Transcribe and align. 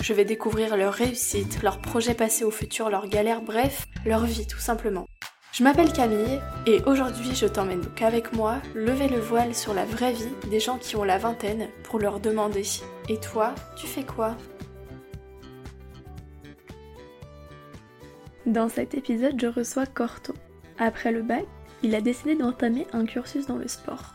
Je 0.00 0.12
vais 0.12 0.24
découvrir 0.24 0.76
leur 0.76 0.92
réussite, 0.92 1.62
leurs 1.62 1.80
projets 1.80 2.14
passés 2.14 2.44
au 2.44 2.50
futur, 2.50 2.90
leurs 2.90 3.08
galères, 3.08 3.42
bref, 3.42 3.86
leur 4.04 4.24
vie 4.24 4.46
tout 4.46 4.58
simplement. 4.58 5.06
Je 5.52 5.64
m'appelle 5.64 5.92
Camille 5.92 6.40
et 6.66 6.82
aujourd'hui 6.84 7.34
je 7.34 7.46
t'emmène 7.46 7.80
donc 7.80 8.02
avec 8.02 8.34
moi 8.34 8.60
lever 8.74 9.08
le 9.08 9.18
voile 9.18 9.54
sur 9.54 9.72
la 9.72 9.86
vraie 9.86 10.12
vie 10.12 10.28
des 10.50 10.60
gens 10.60 10.76
qui 10.76 10.96
ont 10.96 11.04
la 11.04 11.16
vingtaine 11.16 11.68
pour 11.82 11.98
leur 11.98 12.20
demander 12.20 12.62
Et 13.08 13.18
toi, 13.18 13.54
tu 13.74 13.86
fais 13.86 14.04
quoi? 14.04 14.36
Dans 18.44 18.68
cet 18.68 18.94
épisode, 18.94 19.40
je 19.40 19.46
reçois 19.46 19.86
Corto. 19.86 20.34
Après 20.78 21.10
le 21.10 21.22
bac, 21.22 21.46
il 21.82 21.94
a 21.94 22.00
décidé 22.00 22.36
d'entamer 22.36 22.86
un 22.92 23.06
cursus 23.06 23.46
dans 23.46 23.56
le 23.56 23.66
sport. 23.66 24.14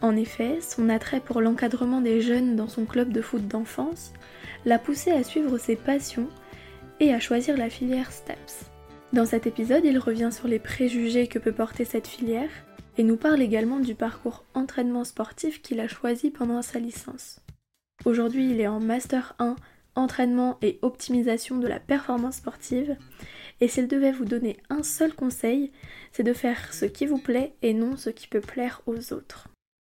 En 0.00 0.14
effet, 0.14 0.60
son 0.60 0.88
attrait 0.88 1.20
pour 1.20 1.40
l'encadrement 1.40 2.00
des 2.00 2.20
jeunes 2.20 2.54
dans 2.54 2.68
son 2.68 2.84
club 2.84 3.12
de 3.12 3.20
foot 3.20 3.46
d'enfance 3.48 4.12
l'a 4.64 4.78
poussé 4.78 5.10
à 5.10 5.22
suivre 5.22 5.58
ses 5.58 5.76
passions 5.76 6.28
et 7.00 7.12
à 7.12 7.20
choisir 7.20 7.56
la 7.56 7.70
filière 7.70 8.12
STEPS. 8.12 8.70
Dans 9.12 9.26
cet 9.26 9.46
épisode, 9.46 9.84
il 9.84 9.98
revient 9.98 10.30
sur 10.32 10.48
les 10.48 10.58
préjugés 10.58 11.28
que 11.28 11.38
peut 11.38 11.52
porter 11.52 11.84
cette 11.84 12.06
filière 12.06 12.50
et 12.98 13.04
nous 13.04 13.16
parle 13.16 13.40
également 13.40 13.80
du 13.80 13.94
parcours 13.94 14.44
entraînement 14.54 15.04
sportif 15.04 15.62
qu'il 15.62 15.80
a 15.80 15.88
choisi 15.88 16.30
pendant 16.30 16.62
sa 16.62 16.78
licence. 16.78 17.40
Aujourd'hui, 18.04 18.50
il 18.50 18.60
est 18.60 18.66
en 18.66 18.80
Master 18.80 19.34
1 19.38 19.56
entraînement 19.94 20.58
et 20.62 20.78
optimisation 20.82 21.56
de 21.58 21.66
la 21.66 21.80
performance 21.80 22.36
sportive 22.36 22.96
et 23.60 23.68
s'il 23.68 23.88
devait 23.88 24.12
vous 24.12 24.24
donner 24.24 24.56
un 24.70 24.82
seul 24.82 25.12
conseil, 25.12 25.72
c'est 26.12 26.22
de 26.22 26.32
faire 26.32 26.72
ce 26.72 26.84
qui 26.84 27.06
vous 27.06 27.18
plaît 27.18 27.54
et 27.62 27.74
non 27.74 27.96
ce 27.96 28.10
qui 28.10 28.28
peut 28.28 28.40
plaire 28.40 28.82
aux 28.86 29.12
autres. 29.12 29.48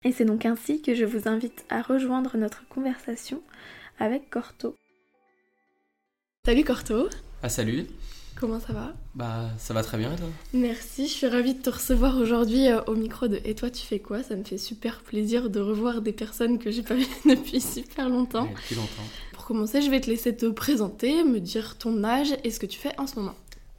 Et 0.05 0.11
c'est 0.11 0.25
donc 0.25 0.45
ainsi 0.45 0.83
que 0.83 0.95
je 0.95 1.05
vous 1.05 1.29
invite 1.29 1.64
à 1.69 1.81
rejoindre 1.81 2.36
notre 2.36 2.67
conversation 2.69 3.42
avec 4.03 4.31
Corto. 4.31 4.75
Salut 6.45 6.64
Corto 6.64 7.08
Ah 7.41 7.48
salut 7.48 7.86
Comment 8.34 8.58
ça 8.58 8.72
va? 8.72 8.95
Bah 9.14 9.50
ça 9.58 9.75
va 9.75 9.84
très 9.84 9.97
bien 9.97 10.12
et 10.12 10.17
toi? 10.17 10.27
Merci, 10.53 11.06
je 11.06 11.12
suis 11.12 11.27
ravie 11.28 11.55
de 11.55 11.62
te 11.62 11.70
recevoir 11.70 12.17
aujourd'hui 12.17 12.67
euh, 12.67 12.80
au 12.89 12.97
micro 12.97 13.28
de 13.28 13.41
Et 13.45 13.55
toi 13.55 13.70
tu 13.70 13.86
fais 13.86 14.00
quoi? 14.00 14.25
Ça 14.25 14.34
me 14.34 14.42
fait 14.42 14.58
super 14.58 15.03
plaisir 15.03 15.50
de 15.50 15.61
revoir 15.61 16.03
des 16.03 16.12
personnes 16.12 16.58
que 16.58 16.73
j'ai 16.73 16.83
pas 16.83 16.95
vues 16.97 17.06
depuis 17.27 17.61
super 17.61 18.08
longtemps. 18.08 18.47
depuis 18.47 18.75
longtemps. 18.75 19.05
Pour 19.34 19.45
commencer, 19.45 19.80
je 19.83 19.91
vais 19.91 20.00
te 20.00 20.11
laisser 20.11 20.36
te 20.36 20.47
présenter, 20.47 21.23
me 21.23 21.39
dire 21.39 21.78
ton 21.78 22.03
âge 22.03 22.34
et 22.42 22.50
ce 22.50 22.58
que 22.58 22.67
tu 22.67 22.80
fais 22.80 22.98
en 22.98 23.06
ce 23.06 23.20
moment. 23.20 23.36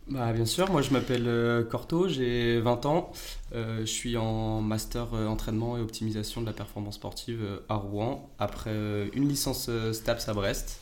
Bah 0.07 0.33
bien 0.33 0.45
sûr, 0.45 0.69
moi 0.69 0.81
je 0.81 0.91
m'appelle 0.91 1.27
euh, 1.27 1.63
Corto, 1.63 2.09
j'ai 2.09 2.59
20 2.59 2.85
ans, 2.85 3.11
euh, 3.55 3.79
je 3.81 3.85
suis 3.85 4.17
en 4.17 4.59
master 4.59 5.13
euh, 5.13 5.27
entraînement 5.27 5.77
et 5.77 5.81
optimisation 5.81 6.41
de 6.41 6.45
la 6.45 6.51
performance 6.51 6.95
sportive 6.95 7.39
à 7.69 7.75
Rouen, 7.75 8.29
après 8.37 8.75
une 9.13 9.29
licence 9.29 9.69
STAPS 9.93 10.27
à 10.27 10.33
Brest, 10.33 10.81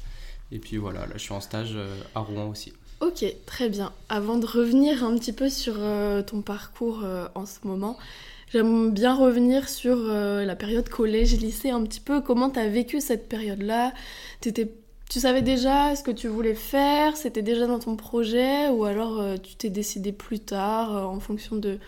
et 0.51 0.57
puis 0.57 0.77
voilà, 0.77 1.01
là 1.01 1.13
je 1.13 1.19
suis 1.19 1.33
en 1.33 1.39
stage 1.39 1.77
à 2.15 2.19
Rouen 2.19 2.49
aussi. 2.49 2.73
Ok, 2.99 3.23
très 3.45 3.69
bien. 3.69 3.93
Avant 4.09 4.37
de 4.37 4.45
revenir 4.45 5.03
un 5.03 5.15
petit 5.17 5.33
peu 5.33 5.49
sur 5.49 5.75
ton 6.25 6.41
parcours 6.41 7.03
en 7.35 7.45
ce 7.45 7.59
moment, 7.63 7.97
j'aime 8.51 8.91
bien 8.91 9.15
revenir 9.15 9.69
sur 9.69 9.97
la 9.97 10.55
période 10.55 10.89
collège-lycée 10.89 11.69
un 11.69 11.83
petit 11.83 11.99
peu, 11.99 12.21
comment 12.21 12.49
tu 12.49 12.59
as 12.59 12.67
vécu 12.67 13.01
cette 13.01 13.29
période-là? 13.29 13.93
T'étais 14.39 14.71
tu 15.11 15.19
savais 15.19 15.41
déjà 15.41 15.93
ce 15.97 16.03
que 16.03 16.11
tu 16.11 16.29
voulais 16.29 16.55
faire 16.55 17.17
C'était 17.17 17.41
déjà 17.41 17.67
dans 17.67 17.79
ton 17.79 17.97
projet 17.97 18.69
Ou 18.69 18.85
alors 18.85 19.19
euh, 19.19 19.35
tu 19.35 19.55
t'es 19.55 19.69
décidé 19.69 20.13
plus 20.13 20.39
tard 20.39 20.95
euh, 20.95 21.03
en 21.03 21.19
fonction 21.19 21.57
de, 21.57 21.79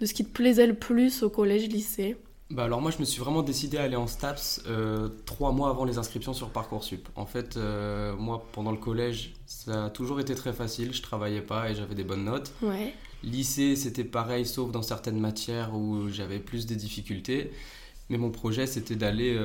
de, 0.00 0.06
ce 0.06 0.12
qui 0.12 0.24
te 0.24 0.30
plaisait 0.32 0.66
le 0.66 0.74
plus 0.74 1.22
au 1.22 1.30
collège, 1.30 1.68
lycée? 1.68 2.16
Bah 2.50 2.64
alors 2.64 2.80
moi 2.80 2.90
je 2.90 2.98
me 2.98 3.04
suis 3.04 3.20
vraiment 3.20 3.42
décidé 3.42 3.78
à 3.78 3.84
aller 3.84 3.94
en 3.94 4.08
STAPS 4.08 4.64
euh, 4.66 5.08
trois 5.24 5.52
mois 5.52 5.70
avant 5.70 5.84
les 5.84 5.98
inscriptions 5.98 6.34
sur 6.34 6.50
Parcoursup. 6.50 7.08
En 7.14 7.26
fait 7.26 7.56
moi 8.18 8.44
pendant 8.50 8.72
le 8.72 8.76
collège 8.76 9.34
ça 9.46 9.84
a 9.84 9.90
toujours 9.90 10.18
été 10.18 10.34
très 10.34 10.52
facile, 10.52 10.92
je 10.92 11.00
travaillais 11.00 11.42
pas 11.42 11.70
et 11.70 11.76
j'avais 11.76 11.94
des 11.94 12.04
bonnes 12.04 12.24
notes. 12.24 12.52
Ouais. 12.60 12.92
Lycée 13.22 13.76
c'était 13.76 14.04
pareil 14.04 14.46
sauf 14.46 14.72
dans 14.72 14.82
certaines 14.82 15.20
matières 15.20 15.76
où 15.76 16.08
j'avais 16.08 16.40
plus 16.40 16.66
de 16.66 16.74
difficultés. 16.74 17.52
Mais 18.10 18.18
mon 18.18 18.32
projet 18.32 18.66
c'était 18.66 18.96
d'aller 18.96 19.38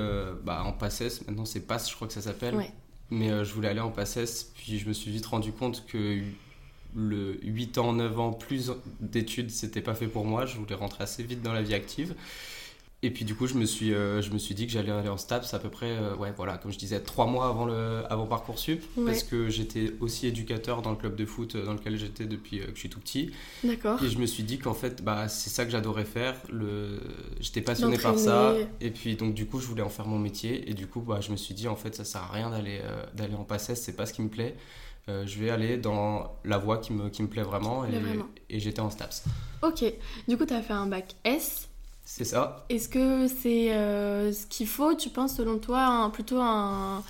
bah, 0.43 0.63
en 0.65 0.73
PACES, 0.73 1.27
maintenant 1.27 1.45
c'est 1.45 1.61
PASS 1.61 1.91
je 1.91 1.95
crois 1.95 2.07
que 2.07 2.13
ça 2.13 2.21
s'appelle. 2.21 2.55
Ouais. 2.55 2.73
Mais 3.11 3.31
euh, 3.31 3.43
je 3.43 3.53
voulais 3.53 3.69
aller 3.69 3.79
en 3.79 3.89
PACES, 3.89 4.51
puis 4.55 4.77
je 4.77 4.87
me 4.87 4.93
suis 4.93 5.11
vite 5.11 5.25
rendu 5.25 5.51
compte 5.51 5.85
que 5.87 6.21
le 6.95 7.39
8 7.43 7.77
ans, 7.77 7.93
9 7.93 8.19
ans 8.19 8.33
plus 8.33 8.71
d'études, 8.99 9.51
c'était 9.51 9.81
pas 9.81 9.95
fait 9.95 10.07
pour 10.07 10.25
moi. 10.25 10.45
Je 10.45 10.57
voulais 10.57 10.75
rentrer 10.75 11.03
assez 11.03 11.23
vite 11.23 11.41
dans 11.41 11.53
la 11.53 11.61
vie 11.61 11.73
active. 11.73 12.15
Et 13.01 13.11
puis 13.11 13.23
du 13.23 13.33
coup, 13.33 13.47
je 13.47 13.53
me 13.53 13.63
suis, 13.65 13.93
euh, 13.93 14.21
je 14.21 14.29
me 14.31 14.37
suis 14.37 14.53
dit 14.53 14.65
que 14.65 14.73
j'allais 14.73 14.91
aller 14.91 15.07
en 15.07 15.15
STAPS 15.15 15.53
à 15.53 15.59
peu 15.59 15.69
près, 15.69 15.91
euh, 15.91 16.15
ouais, 16.17 16.33
voilà, 16.35 16.57
comme 16.57 16.71
je 16.71 16.77
disais, 16.77 16.99
trois 16.99 17.27
mois 17.27 17.47
avant, 17.47 17.63
le, 17.63 18.03
avant 18.09 18.27
Parcoursup, 18.27 18.83
parce 19.05 19.23
que 19.23 19.47
j'étais 19.47 19.93
aussi 20.01 20.27
éducateur 20.27 20.81
dans 20.81 20.91
le 20.91 20.97
club 20.97 21.15
de 21.15 21.25
foot 21.25 21.55
dans 21.55 21.73
lequel 21.73 21.97
j'étais 21.97 22.25
depuis 22.25 22.59
que 22.59 22.71
je 22.73 22.79
suis 22.79 22.89
tout 22.89 22.99
petit. 22.99 23.31
D'accord. 23.63 24.03
Et 24.03 24.09
je 24.09 24.17
me 24.17 24.25
suis 24.25 24.43
dit 24.43 24.59
qu'en 24.59 24.73
fait, 24.73 25.01
bah, 25.01 25.29
c'est 25.29 25.49
ça 25.49 25.63
que 25.63 25.71
j'adorais 25.71 26.03
faire. 26.03 26.35
Le... 26.51 26.99
J'étais 27.39 27.61
passionné 27.61 27.97
par 27.97 28.19
ça. 28.19 28.53
Et 28.81 28.91
puis 28.91 29.15
donc 29.15 29.33
du 29.33 29.45
coup, 29.45 29.61
je 29.61 29.67
voulais 29.67 29.81
en 29.81 29.89
faire 29.89 30.05
mon 30.05 30.19
métier. 30.19 30.69
Et 30.69 30.73
du 30.73 30.87
coup, 30.87 30.99
bah, 30.99 31.21
je 31.21 31.31
me 31.31 31.37
suis 31.37 31.53
dit, 31.53 31.69
en 31.69 31.77
fait, 31.77 31.95
ça 31.95 32.03
sert 32.03 32.23
à 32.23 32.33
rien 32.33 32.49
d'aller 32.49 32.81
euh, 32.83 33.05
d'aller 33.13 33.35
en 33.35 33.45
PACES, 33.45 33.75
c'est 33.75 33.95
pas 33.95 34.05
ce 34.05 34.13
qui 34.13 34.21
me 34.21 34.29
plaît. 34.29 34.57
je 35.07 35.39
vais 35.39 35.49
aller 35.49 35.77
dans 35.77 36.37
la 36.43 36.57
voie 36.57 36.79
qui 36.79 36.91
me, 36.91 37.09
qui 37.09 37.23
me 37.23 37.29
plaît 37.29 37.43
vraiment. 37.43 37.85
Et, 37.85 38.55
et 38.55 38.59
j'étais 38.59 38.81
en 38.81 38.89
STAPS. 38.89 39.23
Ok. 39.61 39.85
Du 40.27 40.37
coup, 40.37 40.45
tu 40.45 40.53
as 40.53 40.61
fait 40.61 40.73
un 40.73 40.85
bac 40.85 41.15
S. 41.23 41.69
C'est 42.11 42.25
ça. 42.25 42.65
Est-ce 42.69 42.89
que 42.89 43.27
c'est 43.27 43.71
euh, 43.71 44.33
ce 44.33 44.47
qu'il 44.47 44.65
faut, 44.65 44.95
tu 44.95 45.09
penses, 45.09 45.35
selon 45.35 45.59
toi, 45.59 46.09
plutôt 46.11 46.39
un 46.41 47.03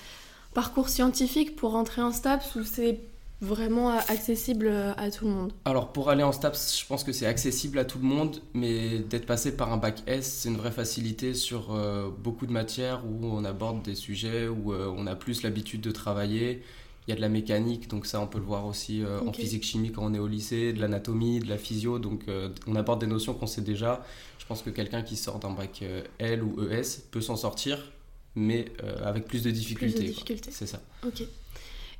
parcours 0.53 0.89
scientifique 0.89 1.55
pour 1.55 1.71
rentrer 1.71 2.01
en 2.01 2.11
STAPS 2.11 2.55
ou 2.57 2.65
c'est 2.65 2.99
vraiment 3.39 3.91
accessible 3.91 4.67
à 4.97 5.09
tout 5.09 5.23
le 5.23 5.31
monde? 5.31 5.53
Alors 5.63 5.93
pour 5.93 6.09
aller 6.09 6.21
en 6.21 6.33
STAPS, 6.33 6.81
je 6.81 6.85
pense 6.85 7.05
que 7.05 7.13
c'est 7.13 7.25
accessible 7.25 7.79
à 7.79 7.85
tout 7.85 7.97
le 7.97 8.03
monde, 8.03 8.41
mais 8.53 8.99
d'être 8.99 9.25
passé 9.25 9.55
par 9.55 9.71
un 9.71 9.77
bac 9.77 10.03
S, 10.05 10.41
c'est 10.41 10.49
une 10.49 10.57
vraie 10.57 10.69
facilité 10.69 11.33
sur 11.33 11.73
euh, 11.73 12.09
beaucoup 12.09 12.45
de 12.45 12.51
matières 12.51 13.01
où 13.05 13.25
on 13.25 13.45
aborde 13.45 13.81
des 13.81 13.95
sujets 13.95 14.49
où 14.49 14.73
euh, 14.73 14.93
on 14.95 15.07
a 15.07 15.15
plus 15.15 15.43
l'habitude 15.43 15.79
de 15.79 15.91
travailler. 15.91 16.61
Il 17.09 17.13
y 17.13 17.13
a 17.13 17.15
de 17.15 17.21
la 17.21 17.29
mécanique, 17.29 17.87
donc 17.87 18.05
ça 18.05 18.21
on 18.21 18.27
peut 18.27 18.37
le 18.37 18.43
voir 18.45 18.67
aussi 18.67 19.01
en 19.25 19.33
physique-chimie 19.33 19.91
quand 19.91 20.05
on 20.05 20.13
est 20.13 20.19
au 20.19 20.27
lycée, 20.27 20.73
de 20.73 20.79
l'anatomie, 20.79 21.39
de 21.39 21.49
la 21.49 21.57
physio, 21.57 21.97
donc 21.97 22.25
on 22.67 22.75
aborde 22.75 23.01
des 23.01 23.07
notions 23.07 23.33
qu'on 23.33 23.47
sait 23.47 23.61
déjà. 23.61 24.05
Je 24.49 24.55
pense 24.55 24.63
que 24.63 24.71
quelqu'un 24.71 25.03
qui 25.03 25.15
sort 25.15 25.37
d'un 25.37 25.51
bac 25.51 25.83
euh, 25.83 26.01
L 26.17 26.41
ou 26.41 26.59
ES 26.71 27.01
peut 27.11 27.21
s'en 27.21 27.35
sortir, 27.35 27.91
mais 28.33 28.65
euh, 28.83 29.05
avec 29.05 29.25
plus 29.25 29.43
de 29.43 29.51
difficultés. 29.51 30.05
difficultés. 30.05 30.49
C'est 30.51 30.65
ça. 30.65 30.81
Ok. 31.05 31.21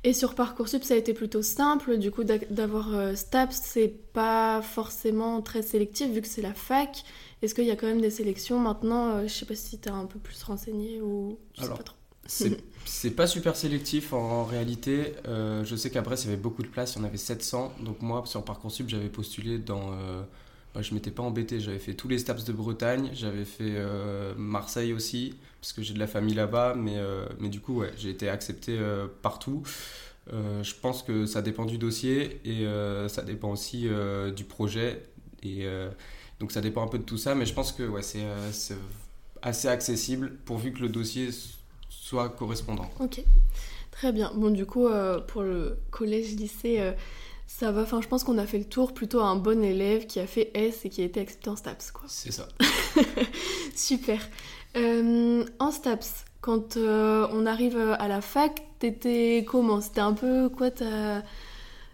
Et 0.02 0.12
sur 0.12 0.34
Parcoursup, 0.34 0.82
ça 0.82 0.94
a 0.94 0.96
été 0.96 1.14
plutôt 1.14 1.42
simple, 1.42 1.96
du 1.96 2.10
coup, 2.10 2.24
d'avoir 2.24 2.92
euh, 2.92 3.14
STAPS, 3.14 3.54
c'est 3.54 3.94
pas 4.12 4.62
forcément 4.62 5.40
très 5.42 5.62
sélectif 5.62 6.10
vu 6.10 6.22
que 6.22 6.26
c'est 6.26 6.42
la 6.42 6.52
fac. 6.52 7.04
Est-ce 7.40 7.54
qu'il 7.54 7.66
y 7.66 7.70
a 7.70 7.76
quand 7.76 7.86
même 7.86 8.00
des 8.00 8.10
sélections 8.10 8.58
maintenant 8.58 9.22
Je 9.22 9.32
sais 9.32 9.46
pas 9.46 9.54
si 9.54 9.78
tu 9.78 9.88
as 9.88 9.94
un 9.94 10.06
peu 10.06 10.18
plus 10.18 10.42
renseigné 10.42 11.00
ou 11.00 11.38
je 11.54 11.62
Alors, 11.62 11.76
sais 11.76 11.84
pas 11.84 11.84
trop. 11.84 11.99
C'est 12.86 13.10
pas 13.10 13.26
super 13.26 13.56
sélectif 13.56 14.12
en, 14.12 14.44
réalité. 14.44 15.14
je 15.26 15.76
sais 15.76 15.90
qu'après, 15.90 16.16
il 16.16 16.24
y 16.24 16.28
avait 16.28 16.36
beaucoup 16.36 16.62
de 16.62 16.68
places, 16.68 16.94
il 16.94 16.98
y 16.98 17.02
en 17.02 17.04
avait 17.04 17.18
700. 17.18 17.74
Donc, 17.80 18.00
moi, 18.02 18.22
sur 18.26 18.44
Parcoursup, 18.44 18.88
j'avais 18.88 19.08
postulé 19.08 19.58
dans 19.58 19.92
bah, 20.74 20.82
je 20.82 20.94
m'étais 20.94 21.10
pas 21.10 21.22
embêté. 21.22 21.60
J'avais 21.60 21.78
fait 21.78 21.94
tous 21.94 22.08
les 22.08 22.18
STAPS 22.18 22.44
de 22.44 22.52
Bretagne, 22.52 23.10
j'avais 23.12 23.44
fait 23.44 23.74
euh, 23.76 24.34
Marseille 24.36 24.92
aussi, 24.92 25.34
parce 25.60 25.72
que 25.72 25.82
j'ai 25.82 25.94
de 25.94 25.98
la 25.98 26.06
famille 26.06 26.34
là-bas, 26.34 26.74
mais, 26.76 26.96
euh, 26.96 27.26
mais 27.38 27.48
du 27.48 27.60
coup, 27.60 27.80
ouais, 27.80 27.92
j'ai 27.96 28.10
été 28.10 28.28
accepté 28.28 28.76
euh, 28.78 29.06
partout. 29.22 29.62
je 30.28 30.74
pense 30.80 31.02
que 31.02 31.26
ça 31.26 31.42
dépend 31.42 31.64
du 31.64 31.78
dossier 31.78 32.40
et 32.44 32.64
ça 33.08 33.22
dépend 33.22 33.50
aussi 33.50 33.88
du 34.36 34.44
projet. 34.44 35.02
Et 35.42 35.66
donc 36.38 36.52
ça 36.52 36.60
dépend 36.60 36.84
un 36.84 36.88
peu 36.88 36.98
de 36.98 37.04
tout 37.04 37.18
ça, 37.18 37.34
mais 37.34 37.46
je 37.46 37.54
pense 37.54 37.72
que 37.72 37.82
ouais, 37.82 38.02
c'est 38.02 38.24
assez 39.42 39.68
accessible 39.68 40.36
pourvu 40.44 40.72
que 40.72 40.80
le 40.80 40.88
dossier 40.88 41.30
soit 42.10 42.28
correspondant. 42.30 42.90
Ok, 42.98 43.22
très 43.92 44.12
bien. 44.12 44.32
Bon, 44.34 44.50
du 44.50 44.66
coup, 44.66 44.88
pour 45.28 45.42
le 45.42 45.78
collège-lycée 45.90 46.94
ça 47.46 47.72
va, 47.72 47.82
enfin 47.82 48.00
je 48.00 48.06
pense 48.06 48.22
qu'on 48.22 48.38
a 48.38 48.46
fait 48.46 48.58
le 48.58 48.64
tour 48.64 48.94
plutôt 48.94 49.18
à 49.18 49.24
un 49.24 49.34
bon 49.34 49.64
élève 49.64 50.06
qui 50.06 50.20
a 50.20 50.26
fait 50.28 50.52
S 50.54 50.84
et 50.84 50.88
qui 50.88 51.02
a 51.02 51.04
été 51.04 51.18
accepté 51.18 51.50
en 51.50 51.56
STAPS 51.56 51.90
quoi. 51.90 52.04
C'est 52.06 52.30
ça. 52.30 52.46
Super. 53.74 54.20
Euh, 54.76 55.44
en 55.58 55.72
STAPS, 55.72 56.26
quand 56.40 56.76
euh, 56.76 57.26
on 57.32 57.46
arrive 57.46 57.76
à 57.76 58.06
la 58.06 58.20
fac, 58.20 58.62
t'étais 58.78 59.44
comment? 59.46 59.80
C'était 59.80 60.00
un 60.00 60.12
peu 60.12 60.48
quoi 60.48 60.70
ta, 60.70 61.24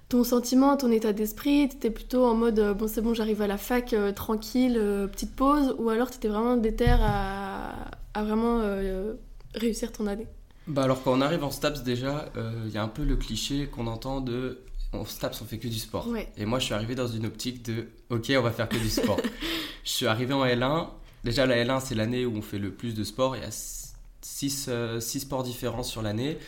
ton 0.08 0.22
sentiment, 0.22 0.76
ton 0.76 0.90
état 0.92 1.12
d'esprit, 1.12 1.68
t'étais 1.68 1.90
plutôt 1.90 2.24
en 2.26 2.34
mode 2.34 2.58
euh, 2.58 2.74
bon 2.74 2.86
c'est 2.86 3.00
bon 3.00 3.12
j'arrive 3.12 3.42
à 3.42 3.48
la 3.48 3.58
fac 3.58 3.92
euh, 3.92 4.12
tranquille, 4.12 4.76
euh, 4.78 5.08
petite 5.08 5.34
pause, 5.34 5.74
ou 5.78 5.88
alors 5.88 6.10
t'étais 6.10 6.28
vraiment 6.28 6.56
déter 6.56 6.86
à, 6.88 7.72
à 8.14 8.24
vraiment 8.24 8.60
réussir 9.56 9.92
ton 9.92 10.06
année 10.06 10.26
Bah 10.66 10.84
alors 10.84 11.02
quand 11.02 11.12
on 11.12 11.20
arrive 11.20 11.44
en 11.44 11.50
STAPS 11.50 11.82
déjà, 11.82 12.30
il 12.64 12.72
y 12.72 12.78
a 12.78 12.82
un 12.82 12.88
peu 12.88 13.04
le 13.04 13.16
cliché 13.16 13.66
qu'on 13.66 13.86
entend 13.86 14.20
de 14.20 14.60
en 14.92 15.04
STAPS 15.04 15.42
on 15.42 15.44
fait 15.44 15.58
que 15.58 15.68
du 15.68 15.78
sport. 15.78 16.08
Et 16.36 16.44
moi 16.44 16.58
je 16.58 16.66
suis 16.66 16.74
arrivé 16.74 16.94
dans 16.94 17.08
une 17.08 17.26
optique 17.26 17.64
de 17.64 17.88
ok 18.10 18.32
on 18.36 18.42
va 18.42 18.50
faire 18.50 18.68
que 18.68 18.76
du 18.76 18.88
sport. 18.88 19.20
je 19.84 19.90
suis 19.90 20.06
arrivé 20.06 20.32
en 20.34 20.44
L1, 20.44 20.88
déjà 21.24 21.46
la 21.46 21.62
L1 21.64 21.80
c'est 21.84 21.94
l'année 21.94 22.26
où 22.26 22.36
on 22.36 22.42
fait 22.42 22.58
le 22.58 22.70
plus 22.70 22.94
de 22.94 23.04
sport, 23.04 23.36
il 23.36 23.42
y 23.42 23.46
a 23.46 23.50
6 24.22 25.20
sports 25.20 25.42
différents 25.42 25.82
sur 25.82 26.02
l'année. 26.02 26.38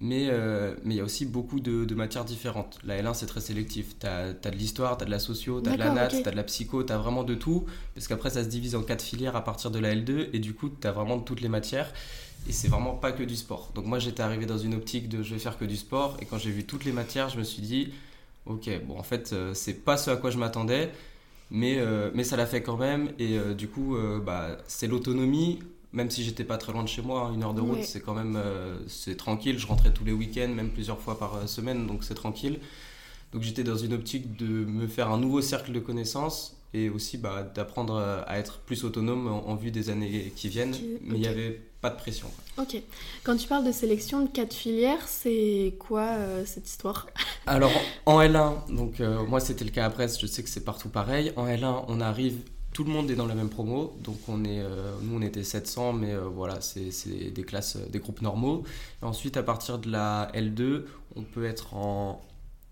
Mais 0.00 0.28
euh, 0.30 0.76
mais 0.84 0.94
il 0.94 0.98
y 0.98 1.00
a 1.00 1.04
aussi 1.04 1.26
beaucoup 1.26 1.58
de, 1.58 1.84
de, 1.84 1.94
matières 1.96 2.24
différentes. 2.24 2.78
La 2.84 3.02
L1, 3.02 3.14
c'est 3.14 3.26
très 3.26 3.40
sélectif. 3.40 3.98
Tu 3.98 4.06
as, 4.06 4.32
de 4.32 4.50
l'histoire, 4.50 4.96
tu 4.96 5.02
as 5.02 5.06
de 5.06 5.10
la 5.10 5.18
socio, 5.18 5.60
tu 5.60 5.68
as 5.68 5.72
de 5.72 5.78
la 5.78 5.90
nat, 5.90 6.06
tu 6.06 6.18
as 6.24 6.30
de 6.30 6.36
la 6.36 6.44
psycho, 6.44 6.84
tu 6.84 6.92
as 6.92 6.98
vraiment 6.98 7.24
de 7.24 7.34
tout. 7.34 7.66
Parce 7.96 8.06
qu'après, 8.06 8.30
ça 8.30 8.44
se 8.44 8.48
divise 8.48 8.76
en 8.76 8.84
quatre 8.84 9.02
filières 9.02 9.34
à 9.34 9.42
partir 9.42 9.72
de 9.72 9.80
la 9.80 9.92
L2. 9.96 10.28
Et 10.32 10.38
du 10.38 10.54
coup, 10.54 10.68
tu 10.68 10.86
as 10.86 10.92
vraiment 10.92 11.18
toutes 11.18 11.40
les 11.40 11.48
matières. 11.48 11.92
Et 12.46 12.52
c'est 12.52 12.68
vraiment 12.68 12.94
pas 12.94 13.12
que 13.12 13.22
du 13.22 13.36
sport. 13.36 13.70
Donc 13.74 13.86
moi, 13.86 13.98
j'étais 13.98 14.22
arrivé 14.22 14.46
dans 14.46 14.58
une 14.58 14.74
optique 14.74 15.08
de 15.08 15.22
je 15.22 15.34
vais 15.34 15.40
faire 15.40 15.58
que 15.58 15.64
du 15.64 15.76
sport. 15.76 16.16
Et 16.20 16.24
quand 16.24 16.38
j'ai 16.38 16.50
vu 16.50 16.64
toutes 16.64 16.84
les 16.84 16.92
matières, 16.92 17.28
je 17.28 17.38
me 17.38 17.44
suis 17.44 17.62
dit, 17.62 17.92
ok, 18.46 18.70
bon, 18.86 18.98
en 18.98 19.02
fait, 19.02 19.32
euh, 19.32 19.52
c'est 19.54 19.84
pas 19.84 19.96
ce 19.96 20.10
à 20.10 20.16
quoi 20.16 20.30
je 20.30 20.38
m'attendais. 20.38 20.90
Mais, 21.50 21.78
euh, 21.78 22.10
mais 22.14 22.24
ça 22.24 22.36
l'a 22.36 22.46
fait 22.46 22.62
quand 22.62 22.76
même. 22.76 23.10
Et 23.18 23.38
du 23.54 23.68
coup, 23.68 23.96
bah, 24.24 24.58
c'est 24.66 24.86
l'autonomie 24.86 25.58
même 25.92 26.10
si 26.10 26.22
j'étais 26.22 26.44
pas 26.44 26.58
très 26.58 26.72
loin 26.72 26.82
de 26.82 26.88
chez 26.88 27.02
moi, 27.02 27.26
hein, 27.26 27.34
une 27.34 27.42
heure 27.42 27.54
de 27.54 27.60
route, 27.60 27.82
c'est 27.82 28.00
quand 28.00 28.14
même 28.14 28.36
euh, 28.36 28.78
c'est 28.88 29.16
tranquille. 29.16 29.58
Je 29.58 29.66
rentrais 29.66 29.92
tous 29.92 30.04
les 30.04 30.12
week-ends, 30.12 30.48
même 30.48 30.70
plusieurs 30.70 31.00
fois 31.00 31.18
par 31.18 31.36
euh, 31.36 31.46
semaine, 31.46 31.86
donc 31.86 32.04
c'est 32.04 32.14
tranquille. 32.14 32.60
Donc 33.32 33.42
j'étais 33.42 33.64
dans 33.64 33.76
une 33.76 33.94
optique 33.94 34.36
de 34.36 34.46
me 34.46 34.86
faire 34.86 35.10
un 35.10 35.18
nouveau 35.18 35.40
cercle 35.40 35.72
de 35.72 35.80
connaissances 35.80 36.57
et 36.74 36.90
aussi 36.90 37.18
bah, 37.18 37.42
d'apprendre 37.54 37.96
à 38.26 38.38
être 38.38 38.58
plus 38.58 38.84
autonome 38.84 39.26
en, 39.28 39.54
vue 39.54 39.70
des 39.70 39.90
années 39.90 40.32
qui 40.36 40.48
viennent. 40.48 40.74
Mais 41.02 41.14
il 41.16 41.20
n'y 41.20 41.26
avait 41.26 41.60
pas 41.80 41.90
de 41.90 41.96
pression. 41.96 42.28
Ok. 42.58 42.76
Quand 43.22 43.36
tu 43.36 43.46
parles 43.46 43.64
de 43.64 43.72
sélection 43.72 44.22
de 44.22 44.28
quatre 44.28 44.54
filières, 44.54 45.06
c'est 45.06 45.74
quoi 45.78 46.02
euh, 46.02 46.44
cette 46.44 46.68
histoire? 46.68 47.06
Alors 47.46 47.72
en 48.04 48.20
L1, 48.20 48.74
donc 48.74 49.00
moi 49.28 49.40
c'était 49.40 49.64
le 49.64 49.70
cas 49.70 49.86
à 49.86 49.88
Brest, 49.88 50.20
je 50.20 50.26
sais 50.26 50.42
que 50.42 50.48
c'est 50.48 50.64
partout 50.64 50.88
pareil. 50.88 51.32
En 51.36 51.46
L1, 51.46 51.84
on 51.88 52.00
arrive 52.00 52.38
tout 52.78 52.84
le 52.84 52.92
monde 52.92 53.10
est 53.10 53.16
dans 53.16 53.26
la 53.26 53.34
même 53.34 53.48
promo, 53.48 53.96
donc 54.04 54.18
on 54.28 54.44
est, 54.44 54.60
euh, 54.60 54.92
nous 55.02 55.18
on 55.18 55.22
était 55.22 55.42
700, 55.42 55.94
mais 55.94 56.12
euh, 56.12 56.28
voilà, 56.28 56.60
c'est 56.60 57.32
des 57.34 57.42
classes, 57.42 57.74
euh, 57.74 57.88
des 57.88 57.98
groupes 57.98 58.22
normaux. 58.22 58.62
Et 59.02 59.04
ensuite, 59.04 59.36
à 59.36 59.42
partir 59.42 59.78
de 59.80 59.90
la 59.90 60.30
L2, 60.32 60.84
on 61.16 61.22
peut 61.22 61.44
être 61.44 61.74
en. 61.74 62.22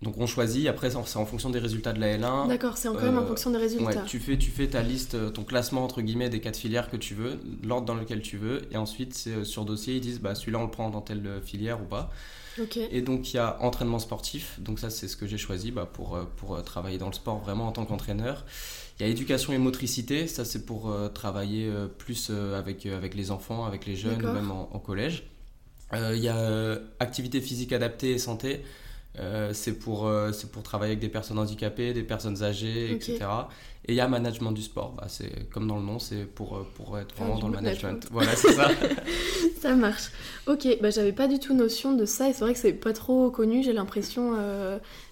Donc 0.01 0.15
on 0.17 0.27
choisit, 0.27 0.67
après 0.67 0.91
c'est 0.91 1.17
en 1.17 1.25
fonction 1.25 1.49
des 1.49 1.59
résultats 1.59 1.91
de 1.91 1.99
la 1.99 2.17
L1. 2.17 2.47
D'accord, 2.47 2.77
c'est 2.77 2.87
quand 2.87 3.01
même 3.01 3.17
en 3.17 3.25
fonction 3.25 3.49
des 3.49 3.57
résultats. 3.57 4.03
tu, 4.05 4.19
fais, 4.19 4.37
tu 4.37 4.51
fais 4.51 4.67
ta 4.67 4.83
liste, 4.83 5.33
ton 5.33 5.43
classement 5.43 5.83
entre 5.83 6.01
guillemets 6.01 6.29
des 6.29 6.39
quatre 6.39 6.57
filières 6.57 6.89
que 6.91 6.97
tu 6.97 7.15
veux, 7.15 7.39
l'ordre 7.63 7.87
dans 7.87 7.95
lequel 7.95 8.21
tu 8.21 8.37
veux, 8.37 8.61
et 8.71 8.77
ensuite 8.77 9.15
c'est 9.15 9.43
sur 9.43 9.65
dossier, 9.65 9.95
ils 9.95 10.01
disent 10.01 10.19
bah, 10.19 10.35
celui-là 10.35 10.59
on 10.59 10.65
le 10.65 10.71
prend 10.71 10.89
dans 10.91 11.01
telle 11.01 11.41
filière 11.43 11.81
ou 11.81 11.85
pas. 11.85 12.11
Et 12.91 13.01
donc 13.01 13.33
il 13.33 13.37
y 13.37 13.39
a 13.39 13.57
entraînement 13.61 13.99
sportif, 13.99 14.59
donc 14.59 14.79
ça 14.79 14.89
c'est 14.89 15.07
ce 15.07 15.15
que 15.15 15.27
j'ai 15.27 15.37
choisi 15.37 15.71
bah, 15.71 15.87
pour, 15.91 16.19
pour 16.37 16.61
travailler 16.63 16.97
dans 16.97 17.07
le 17.07 17.13
sport 17.13 17.39
vraiment 17.39 17.67
en 17.67 17.71
tant 17.71 17.85
qu'entraîneur. 17.85 18.45
Il 18.99 19.03
y 19.03 19.05
a 19.05 19.09
éducation 19.09 19.53
et 19.53 19.59
motricité, 19.59 20.27
ça 20.27 20.43
c'est 20.43 20.65
pour 20.65 20.89
euh, 20.89 21.07
travailler 21.07 21.67
euh, 21.67 21.87
plus 21.87 22.29
euh, 22.31 22.57
avec, 22.57 22.87
avec 22.87 23.13
les 23.13 23.29
enfants, 23.29 23.65
avec 23.65 23.85
les 23.85 23.95
jeunes, 23.95 24.21
même 24.21 24.49
en, 24.49 24.79
collège. 24.79 25.23
il 25.93 26.19
y 26.19 26.29
a 26.29 26.79
activité 26.99 27.39
physique 27.39 27.73
adaptée 27.73 28.11
et 28.11 28.17
santé, 28.17 28.63
c'est 29.53 29.79
pour, 29.79 30.11
c'est 30.33 30.51
pour 30.51 30.63
travailler 30.63 30.91
avec 30.91 30.99
des 30.99 31.09
personnes 31.09 31.39
handicapées, 31.39 31.93
des 31.93 32.03
personnes 32.03 32.43
âgées, 32.43 32.91
etc. 32.91 33.25
Et 33.85 33.93
il 33.93 33.95
y 33.95 34.01
a 34.01 34.07
management 34.07 34.51
du 34.51 34.61
sport, 34.61 34.93
bah, 34.97 35.05
c'est 35.07 35.49
comme 35.49 35.67
dans 35.67 35.77
le 35.77 35.83
nom, 35.83 35.97
c'est 35.99 36.25
pour, 36.25 36.65
pour 36.75 36.97
être 36.97 37.15
vraiment 37.15 37.39
dans 37.39 37.47
le 37.47 37.55
management. 37.55 38.07
Voilà, 38.11 38.35
c'est 38.35 38.51
ça. 38.51 38.69
ça 39.61 39.75
marche. 39.75 40.11
Ok, 40.45 40.67
bah, 40.81 40.89
j'avais 40.89 41.13
pas 41.13 41.27
du 41.27 41.39
tout 41.39 41.53
notion 41.53 41.93
de 41.93 42.05
ça 42.05 42.29
et 42.29 42.33
c'est 42.33 42.41
vrai 42.41 42.53
que 42.53 42.59
c'est 42.59 42.73
pas 42.73 42.93
trop 42.93 43.31
connu, 43.31 43.63
j'ai 43.63 43.73
l'impression 43.73 44.33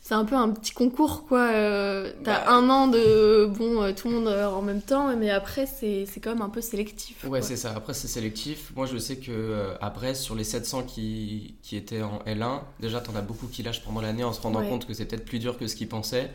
c'est 0.05 0.13
un 0.13 0.23
peu 0.23 0.35
un 0.35 0.49
petit 0.49 0.71
concours 0.71 1.25
quoi. 1.25 1.49
Euh, 1.49 2.13
t'as 2.23 2.45
bah. 2.45 2.51
un 2.51 2.69
an 2.69 2.87
de 2.87 3.47
bon 3.47 3.81
euh, 3.81 3.91
tout 3.91 4.07
le 4.07 4.13
monde 4.13 4.27
euh, 4.27 4.47
en 4.47 4.61
même 4.61 4.83
temps, 4.83 5.17
mais 5.17 5.31
après 5.31 5.65
c'est 5.65 6.05
quand 6.21 6.29
même 6.29 6.43
un 6.43 6.49
peu 6.49 6.61
sélectif. 6.61 7.23
Ouais, 7.23 7.41
c'est 7.41 7.55
ça. 7.55 7.73
Après 7.75 7.95
c'est 7.95 8.07
sélectif. 8.07 8.71
Moi 8.75 8.85
je 8.85 8.99
sais 8.99 9.17
que 9.17 9.71
à 9.81 9.89
Brest 9.89 10.21
sur 10.21 10.35
les 10.35 10.43
700 10.43 10.83
qui, 10.83 11.55
qui 11.63 11.75
étaient 11.75 12.03
en 12.03 12.19
L1, 12.27 12.59
déjà 12.79 13.01
t'en 13.01 13.15
as 13.15 13.21
beaucoup 13.21 13.47
qui 13.47 13.63
lâchent 13.63 13.83
pendant 13.83 13.99
l'année 13.99 14.23
en 14.23 14.31
se 14.31 14.41
rendant 14.41 14.63
compte 14.67 14.85
que 14.85 14.93
c'est 14.93 15.05
peut-être 15.05 15.25
plus 15.25 15.39
dur 15.39 15.57
que 15.57 15.65
ce 15.65 15.75
qu'ils 15.75 15.89
pensaient. 15.89 16.31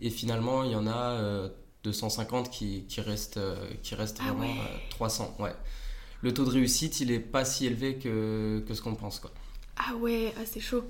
Et 0.00 0.10
finalement 0.10 0.64
il 0.64 0.72
y 0.72 0.76
en 0.76 0.88
a 0.88 1.16
250 1.84 2.50
qui, 2.50 2.84
qui 2.88 3.00
restent 3.00 3.40
qui 3.82 3.94
restent 3.94 4.20
ah 4.20 4.32
vraiment 4.32 4.54
300. 4.90 5.36
Ouais. 5.38 5.54
Le 6.22 6.34
taux 6.34 6.44
de 6.44 6.50
réussite 6.50 7.00
il 7.00 7.12
est 7.12 7.20
pas 7.20 7.44
si 7.44 7.66
élevé 7.66 7.96
que, 7.96 8.64
que 8.66 8.74
ce 8.74 8.82
qu'on 8.82 8.94
pense 8.94 9.20
quoi. 9.20 9.30
Ah 9.76 9.94
ouais, 9.96 10.32
ah, 10.38 10.42
c'est 10.46 10.60
chaud. 10.60 10.84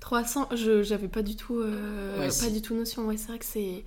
300, 0.00 0.48
je 0.54 0.82
j'avais 0.82 1.08
pas 1.08 1.22
du 1.22 1.34
tout 1.34 1.58
euh, 1.58 2.30
pas 2.40 2.50
du 2.50 2.60
tout 2.60 2.74
notion. 2.74 3.06
Ouais, 3.06 3.16
c'est 3.16 3.28
vrai 3.28 3.38
que 3.38 3.44
c'est 3.44 3.84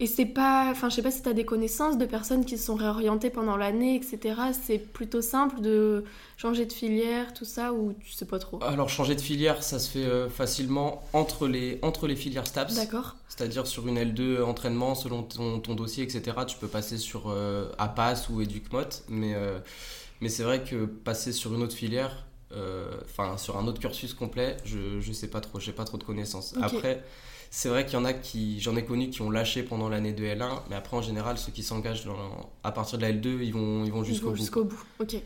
et 0.00 0.06
c'est 0.06 0.26
pas 0.26 0.68
enfin 0.70 0.88
je 0.90 0.96
sais 0.96 1.02
pas 1.02 1.10
si 1.10 1.22
tu 1.22 1.28
as 1.28 1.32
des 1.32 1.44
connaissances 1.44 1.98
de 1.98 2.04
personnes 2.04 2.44
qui 2.44 2.58
se 2.58 2.64
sont 2.64 2.74
réorientées 2.74 3.30
pendant 3.30 3.56
l'année 3.56 3.94
etc. 3.94 4.34
C'est 4.52 4.78
plutôt 4.78 5.22
simple 5.22 5.60
de 5.60 6.04
changer 6.36 6.66
de 6.66 6.72
filière 6.72 7.32
tout 7.32 7.44
ça 7.44 7.72
ou 7.72 7.94
tu 8.04 8.12
sais 8.12 8.24
pas 8.24 8.38
trop? 8.38 8.62
Alors 8.62 8.88
changer 8.88 9.14
de 9.14 9.20
filière, 9.20 9.62
ça 9.62 9.78
se 9.78 9.90
fait 9.90 10.04
euh, 10.04 10.28
facilement 10.28 11.02
entre 11.12 11.46
les 11.46 11.78
entre 11.82 12.06
les 12.06 12.16
filières 12.16 12.46
STAPS. 12.46 12.74
D'accord. 12.74 13.16
C'est-à-dire 13.28 13.66
sur 13.66 13.86
une 13.86 13.98
L2 13.98 14.42
entraînement 14.42 14.94
selon 14.94 15.22
ton, 15.22 15.60
ton, 15.60 15.74
dossier 15.74 16.04
etc. 16.04 16.38
Tu 16.46 16.56
peux 16.58 16.68
passer 16.68 16.98
sur 16.98 17.30
euh, 17.30 17.70
APAS 17.78 18.28
ou 18.30 18.40
EducMot 18.40 18.82
mais 19.08 19.34
mais 20.20 20.28
c'est 20.28 20.42
vrai 20.42 20.62
que 20.64 20.86
passer 20.86 21.32
sur 21.32 21.54
une 21.54 21.62
autre 21.62 21.74
filière 21.74 22.24
euh, 22.56 22.86
enfin 23.04 23.36
sur 23.36 23.56
un 23.56 23.66
autre 23.66 23.80
cursus 23.80 24.14
complet, 24.14 24.56
je, 24.64 25.00
je 25.00 25.12
sais 25.12 25.28
pas 25.28 25.40
trop, 25.40 25.58
j'ai 25.58 25.72
pas 25.72 25.84
trop 25.84 25.98
de 25.98 26.04
connaissances. 26.04 26.54
Après, 26.62 27.02
c'est 27.50 27.68
vrai 27.68 27.84
qu'il 27.84 27.94
y 27.94 27.96
en 27.96 28.04
a 28.04 28.12
qui, 28.12 28.60
j'en 28.60 28.76
ai 28.76 28.84
connu 28.84 29.10
qui 29.10 29.22
ont 29.22 29.30
lâché 29.30 29.62
pendant 29.62 29.88
l'année 29.88 30.12
de 30.12 30.24
L1, 30.24 30.60
mais 30.70 30.76
après 30.76 30.96
en 30.96 31.02
général, 31.02 31.38
ceux 31.38 31.52
qui 31.52 31.62
s'engagent 31.62 32.08
à 32.62 32.72
partir 32.72 32.98
de 32.98 33.02
la 33.02 33.12
L2, 33.12 33.42
ils 33.42 33.52
vont, 33.52 33.84
ils 33.84 33.92
vont 33.92 34.04
jusqu'au 34.04 34.30
bout. 34.30 34.36
Jusqu'au 34.36 34.64
bout, 34.64 34.82
ok. 35.00 35.16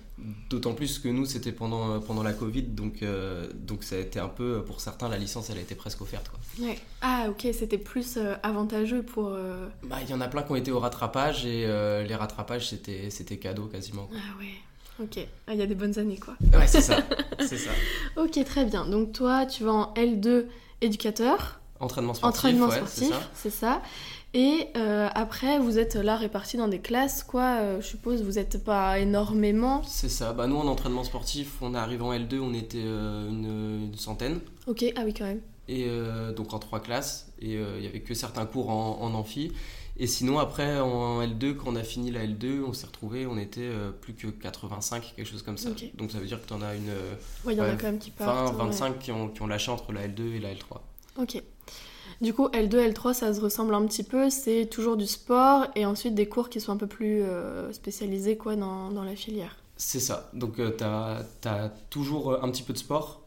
D'autant 0.50 0.75
plus 0.75 0.99
que 0.99 1.09
nous, 1.09 1.26
c'était 1.26 1.53
pendant, 1.53 1.93
euh, 1.93 1.99
pendant 1.99 2.23
la 2.23 2.32
Covid, 2.32 2.62
donc, 2.62 3.03
euh, 3.03 3.49
donc 3.55 3.85
ça 3.85 3.97
a 3.97 3.99
été 3.99 4.19
un 4.19 4.29
peu, 4.29 4.62
pour 4.65 4.81
certains, 4.81 5.09
la 5.09 5.19
licence, 5.19 5.50
elle 5.50 5.59
a 5.59 5.62
été 5.62 5.75
presque 5.75 6.00
offerte. 6.00 6.29
Quoi. 6.29 6.67
Ouais. 6.67 6.79
Ah, 7.00 7.26
ok, 7.31 7.49
c'était 7.52 7.78
plus 7.78 8.19
avantageux 8.43 9.02
pour. 9.02 9.31
Bah, 9.85 9.99
il 10.02 10.11
y 10.11 10.14
en 10.14 10.21
a 10.21 10.28
plein 10.28 10.43
qui 10.43 10.52
ont 10.52 10.57
été 10.57 10.71
au 10.71 10.81
rattrapage, 10.81 11.47
et 11.47 11.66
les 11.66 12.14
rattrapages, 12.14 12.69
c'était, 12.69 13.11
c'était 13.11 13.37
cadeau 13.37 13.66
quasiment. 13.66 14.09
Ah, 14.12 14.38
ouais. 14.40 14.54
Ok, 15.00 15.19
ah, 15.47 15.54
il 15.54 15.61
y 15.61 15.62
a 15.62 15.66
des 15.66 15.76
bonnes 15.76 15.97
années 15.99 16.19
quoi. 16.19 16.35
Ouais, 16.52 16.66
c'est 16.66 16.81
ça. 16.81 16.99
c'est 17.38 17.57
ça. 17.57 17.71
ok, 18.16 18.45
très 18.45 18.64
bien. 18.64 18.85
Donc 18.85 19.12
toi, 19.12 19.47
tu 19.47 19.62
vas 19.62 19.73
en 19.73 19.95
L2 19.95 20.47
éducateur. 20.81 21.61
Entraînement 21.80 22.14
sportif. 22.14 22.38
Entraînement 22.38 22.70
sportif, 22.70 23.14
c'est 23.35 23.50
ça. 23.50 23.82
Et 24.35 24.68
euh, 24.76 25.08
après, 25.14 25.58
vous 25.58 25.78
êtes 25.78 25.94
là 25.94 26.16
répartis 26.16 26.58
dans 26.58 26.68
des 26.68 26.80
classes, 26.80 27.23
quoi. 27.23 27.61
Euh, 27.61 27.80
je 27.80 27.87
suppose, 27.87 28.23
vous 28.23 28.32
n'êtes 28.32 28.62
pas 28.62 28.99
énormément. 28.99 29.82
C'est 29.85 30.11
ça. 30.11 30.35
Bah, 30.35 30.47
nous, 30.47 30.56
en 30.56 30.66
entraînement 30.66 31.04
sportif, 31.04 31.54
on 31.62 31.75
est 31.75 31.78
arrivé 31.78 32.02
en 32.02 32.12
L2, 32.12 32.38
on 32.40 32.52
était 32.52 32.82
euh, 32.85 33.28
une, 33.28 33.97
centaine. 33.97 34.40
Ok, 34.66 34.85
ah 34.97 35.02
oui, 35.04 35.14
quand 35.14 35.25
même. 35.25 35.40
Et 35.70 35.87
donc 36.35 36.54
en 36.54 36.58
trois 36.58 36.80
classes. 36.80 37.30
Et 37.42 37.52
il 37.52 37.80
n'y 37.80 37.87
avait 37.87 38.00
que 38.00 38.14
certains 38.14 38.47
cours 38.47 38.70
en, 38.70 39.02
en 39.02 39.12
amphi. 39.12 39.52
Et 39.99 40.06
sinon, 40.06 40.38
après, 40.38 40.80
en 40.80 41.20
L2, 41.20 41.56
quand 41.56 41.73
on 41.73 41.76
a 41.76 41.82
fini 41.82 42.11
la 42.11 42.26
L2, 42.26 42.62
on 42.66 42.73
s'est 42.73 42.87
retrouvé, 42.87 43.26
on 43.26 43.37
était 43.37 43.68
plus 44.00 44.14
que 44.14 44.28
85, 44.28 45.12
quelque 45.14 45.26
chose 45.26 45.42
comme 45.42 45.58
ça. 45.58 45.68
Donc 45.99 46.11
ça 46.11 46.20
veut 46.20 46.26
dire 46.26 46.40
que 46.40 46.49
tu 46.49 46.54
en 46.54 46.62
as 46.62 46.75
une. 46.75 46.88
Ouais, 47.44 47.52
il 47.52 47.58
y 47.58 47.61
en 47.61 47.64
a 47.64 47.73
quand 47.73 47.82
même 47.82 47.99
qui 47.99 48.11
partent. 48.11 48.54
20, 48.54 48.64
25 48.64 48.99
qui, 48.99 49.12
ont, 49.12 49.28
qui 49.28 49.42
ont 49.42 49.47
lâché 49.47 49.70
entre 49.70 49.92
la 49.92 50.08
L2 50.08 50.37
et 50.37 50.40
la 50.40 50.54
L3. 50.54 50.78
Ok. 51.18 51.42
Du 52.21 52.35
coup, 52.35 52.49
L2, 52.49 52.93
L3, 52.93 53.15
ça 53.15 53.33
se 53.33 53.41
ressemble 53.41 53.75
un 53.75 53.87
petit 53.87 54.03
peu. 54.03 54.31
C'est 54.31 54.67
toujours 54.67 54.97
du 54.97 55.07
sport 55.07 55.67
et 55.77 55.87
ensuite 55.87 56.15
des 56.15 56.29
cours 56.29 56.49
qui 56.51 56.61
sont 56.61 56.73
un 56.73 56.77
peu 56.77 56.87
plus 56.87 57.23
euh, 57.23 57.73
spécialisés 57.73 58.37
quoi, 58.37 58.57
dans, 58.57 58.91
dans 58.91 59.05
la 59.05 59.15
filière. 59.15 59.57
C'est 59.77 60.01
ça. 60.01 60.29
Donc, 60.33 60.59
euh, 60.59 60.73
tu 60.77 61.49
as, 61.49 61.73
toujours 61.91 62.43
un 62.43 62.51
petit 62.51 62.65
peu 62.65 62.73
de 62.73 62.79
sport, 62.79 63.23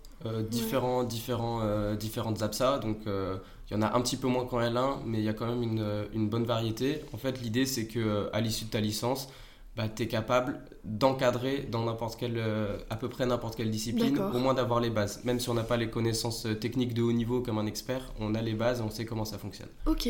différents, 0.50 1.04
différents, 1.04 1.96
différentes 1.96 2.42
APSA. 2.42 2.80
Donc, 2.80 2.98
il 3.06 3.74
y 3.74 3.76
en 3.78 3.82
a 3.82 3.96
un 3.96 4.02
petit 4.02 4.18
peu 4.18 4.28
moins 4.28 4.46
qu'en 4.46 4.60
L1, 4.60 4.98
mais 5.06 5.20
il 5.20 5.24
y 5.24 5.30
a 5.30 5.34
quand 5.34 5.48
même 5.48 5.64
une, 5.64 6.06
une 6.14 6.28
bonne 6.28 6.44
variété. 6.44 7.04
En 7.14 7.18
fait, 7.18 7.42
l'idée, 7.42 7.66
c'est 7.66 7.88
que 7.88 8.30
à 8.34 8.42
l'issue 8.42 8.66
de 8.66 8.70
ta 8.70 8.82
licence, 8.82 9.30
bah, 9.78 9.88
tu 9.88 10.04
es 10.04 10.08
capable 10.08 10.60
d'encadrer 10.84 11.68
dans 11.72 11.86
n'importe 11.86 12.20
quelle, 12.20 12.38
euh, 12.38 12.78
à 12.90 12.98
peu 12.98 13.08
près 13.08 13.26
n'importe 13.26 13.56
quelle 13.56 13.72
discipline, 13.72 14.20
au 14.20 14.38
moins 14.40 14.54
d'avoir 14.54 14.82
les 14.82 14.90
bases. 14.90 15.22
Même 15.24 15.40
si 15.40 15.50
on 15.50 15.54
n'a 15.54 15.64
pas 15.64 15.78
les 15.78 15.90
connaissances 15.90 16.46
euh, 16.46 16.56
techniques 16.56 16.94
de 16.94 17.02
haut 17.02 17.14
niveau 17.14 17.42
comme 17.42 17.58
un 17.58 17.66
expert, 17.66 18.12
on 18.20 18.36
a 18.36 18.42
les 18.42 18.54
bases 18.54 18.80
et 18.80 18.84
on 18.84 18.90
sait 18.90 19.06
comment 19.06 19.24
ça 19.26 19.38
fonctionne. 19.38 19.70
Ok. 19.86 20.10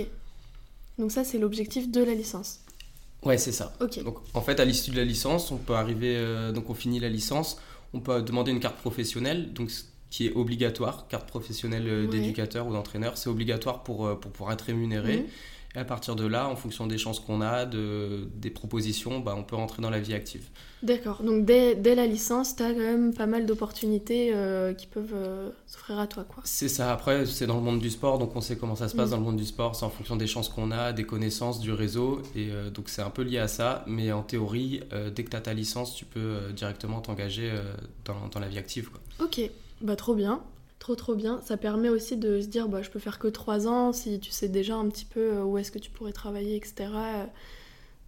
Donc 0.98 1.12
ça, 1.12 1.24
c'est 1.24 1.38
l'objectif 1.38 1.92
de 1.92 2.04
la 2.04 2.16
licence. 2.16 2.62
Ouais, 3.24 3.38
c'est 3.38 3.52
ça. 3.52 3.74
Ok. 3.82 4.04
Donc 4.04 4.18
en 4.34 4.42
fait, 4.42 4.60
à 4.60 4.66
l'issue 4.66 4.92
de 4.92 4.98
la 4.98 5.06
licence, 5.06 5.52
on 5.52 5.58
peut 5.58 5.76
arriver, 5.76 6.16
euh, 6.18 6.52
donc 6.52 6.70
on 6.72 6.74
finit 6.74 7.00
la 7.00 7.10
licence, 7.10 7.60
on 7.94 8.00
peut 8.00 8.24
demander 8.24 8.52
une 8.52 8.60
carte 8.60 8.78
professionnelle. 8.78 9.54
Donc 9.54 9.70
qui 10.10 10.28
est 10.28 10.34
obligatoire, 10.34 11.08
carte 11.08 11.28
professionnelle 11.28 12.10
d'éducateur 12.10 12.68
ou 12.68 12.74
d'entraîneur, 12.74 13.18
c'est 13.18 13.30
obligatoire 13.30 13.82
pour, 13.82 14.20
pour 14.20 14.32
pouvoir 14.32 14.52
être 14.52 14.64
rémunéré. 14.64 15.20
Mhm. 15.20 15.26
Et 15.76 15.80
à 15.80 15.86
partir 15.86 16.16
de 16.16 16.26
là, 16.26 16.50
en 16.50 16.56
fonction 16.56 16.86
des 16.86 16.98
chances 16.98 17.20
qu'on 17.20 17.40
a, 17.40 17.66
de, 17.66 18.28
des 18.36 18.50
propositions, 18.50 19.20
bah, 19.20 19.36
on 19.38 19.44
peut 19.44 19.56
rentrer 19.56 19.82
dans 19.82 19.90
la 19.90 20.00
vie 20.00 20.14
active. 20.14 20.44
D'accord. 20.84 21.24
Donc 21.24 21.46
dès, 21.46 21.76
dès, 21.76 21.96
la 21.96 22.08
licence, 22.08 22.58
tu 22.58 22.64
as 22.64 22.74
quand 22.74 22.80
même 22.80 23.14
pas 23.14 23.26
mal 23.26 23.46
d'opportunités 23.46 24.32
euh, 24.34 24.74
qui 24.74 24.88
peuvent 24.88 25.14
euh, 25.14 25.50
s'offrir 25.68 26.00
à 26.00 26.08
toi. 26.08 26.26
quoi. 26.26 26.44
C'est 26.46 26.68
ça. 26.68 26.92
Après, 26.92 27.26
c'est 27.26 27.48
dans 27.48 27.56
le 27.56 27.62
monde 27.62 27.80
du 27.80 27.90
sport, 27.90 28.20
donc 28.20 28.36
on 28.36 28.42
sait 28.42 28.58
comment 28.58 28.76
ça 28.76 28.90
se 28.90 28.96
passe 28.96 29.10
mm. 29.10 29.12
dans 29.12 29.18
le 29.18 29.24
monde 29.24 29.38
du 29.38 29.46
sport. 29.46 29.76
C'est 29.76 29.86
en 29.86 29.90
fonction 29.90 30.18
des 30.18 30.28
chances 30.28 30.50
qu'on 30.50 30.72
a, 30.72 30.92
des 30.92 31.06
connaissances, 31.06 31.62
du 31.62 31.72
réseau. 31.72 32.22
Et 32.36 32.50
euh, 32.52 32.70
donc 32.70 32.90
c'est 32.90 33.02
un 33.02 33.10
peu 33.10 33.22
lié 33.22 33.38
à 33.38 33.48
ça. 33.48 33.86
Mais 33.88 34.12
en 34.12 34.24
théorie, 34.24 34.82
dès 35.16 35.24
que 35.24 35.30
tu 35.30 35.38
as 35.38 35.42
ta 35.42 35.54
licence, 35.54 35.96
tu 35.96 36.04
peux 36.04 36.52
directement 36.54 37.00
t'engager 37.00 37.50
dans, 38.04 38.28
dans, 38.32 38.40
la 38.40 38.50
vie 38.50 38.58
active. 38.58 38.90
Quoi. 38.90 39.26
Ok. 39.26 39.40
Bah 39.82 39.96
trop 39.96 40.16
bien. 40.16 40.42
Trop 40.82 40.96
trop 40.96 41.14
bien. 41.14 41.40
Ça 41.44 41.58
permet 41.58 41.90
aussi 41.90 42.18
de 42.18 42.42
se 42.42 42.48
dire 42.48 42.68
bah, 42.68 42.82
je 42.82 42.90
peux 42.90 42.98
faire 42.98 43.20
que 43.20 43.28
3 43.28 43.68
ans 43.68 43.94
si 43.94 44.20
tu 44.20 44.32
sais 44.32 44.48
déjà 44.48 44.74
un 44.74 44.90
petit 44.90 45.06
peu 45.06 45.34
euh, 45.34 45.44
où 45.44 45.60
est-ce 45.60 45.72
que 45.72 45.78
tu 45.78 45.92
pourrais 45.92 46.12
travailler, 46.12 46.56
etc. 46.56 46.90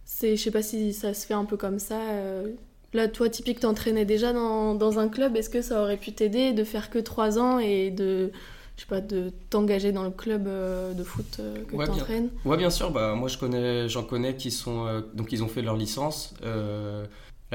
C'est, 0.04 0.34
je 0.34 0.42
sais 0.42 0.50
pas 0.50 0.60
si 0.60 0.92
ça 0.92 1.14
se 1.14 1.24
fait 1.24 1.34
un 1.34 1.44
peu 1.44 1.56
comme 1.56 1.78
ça. 1.78 2.00
Euh. 2.00 2.48
Là, 2.92 3.06
toi, 3.06 3.28
typique, 3.28 3.60
t'entraînais 3.60 4.04
déjà 4.04 4.32
dans, 4.32 4.74
dans, 4.74 4.98
un 4.98 5.08
club. 5.08 5.36
Est-ce 5.36 5.50
que 5.50 5.62
ça 5.62 5.82
aurait 5.82 5.96
pu 5.96 6.10
t'aider 6.10 6.52
de 6.52 6.64
faire 6.64 6.90
que 6.90 6.98
3 6.98 7.38
ans 7.38 7.60
et 7.60 7.92
de, 7.92 8.32
je 8.74 8.80
sais 8.80 8.88
pas, 8.88 9.00
de 9.00 9.30
t'engager 9.50 9.92
dans 9.92 10.02
le 10.02 10.10
club 10.10 10.48
euh, 10.48 10.94
de 10.94 11.04
foot 11.04 11.40
que 11.68 11.76
ouais, 11.76 11.84
tu 11.84 11.92
entraînes 11.92 12.30
Ouais, 12.44 12.56
bien 12.56 12.70
sûr. 12.70 12.90
Bah, 12.90 13.14
moi, 13.14 13.28
je 13.28 13.38
connais, 13.38 13.88
j'en 13.88 14.02
connais 14.02 14.34
qui 14.34 14.50
sont, 14.50 15.04
donc 15.14 15.30
ils 15.30 15.44
ont 15.44 15.48
fait 15.48 15.62
leur 15.62 15.76
licence. 15.76 16.34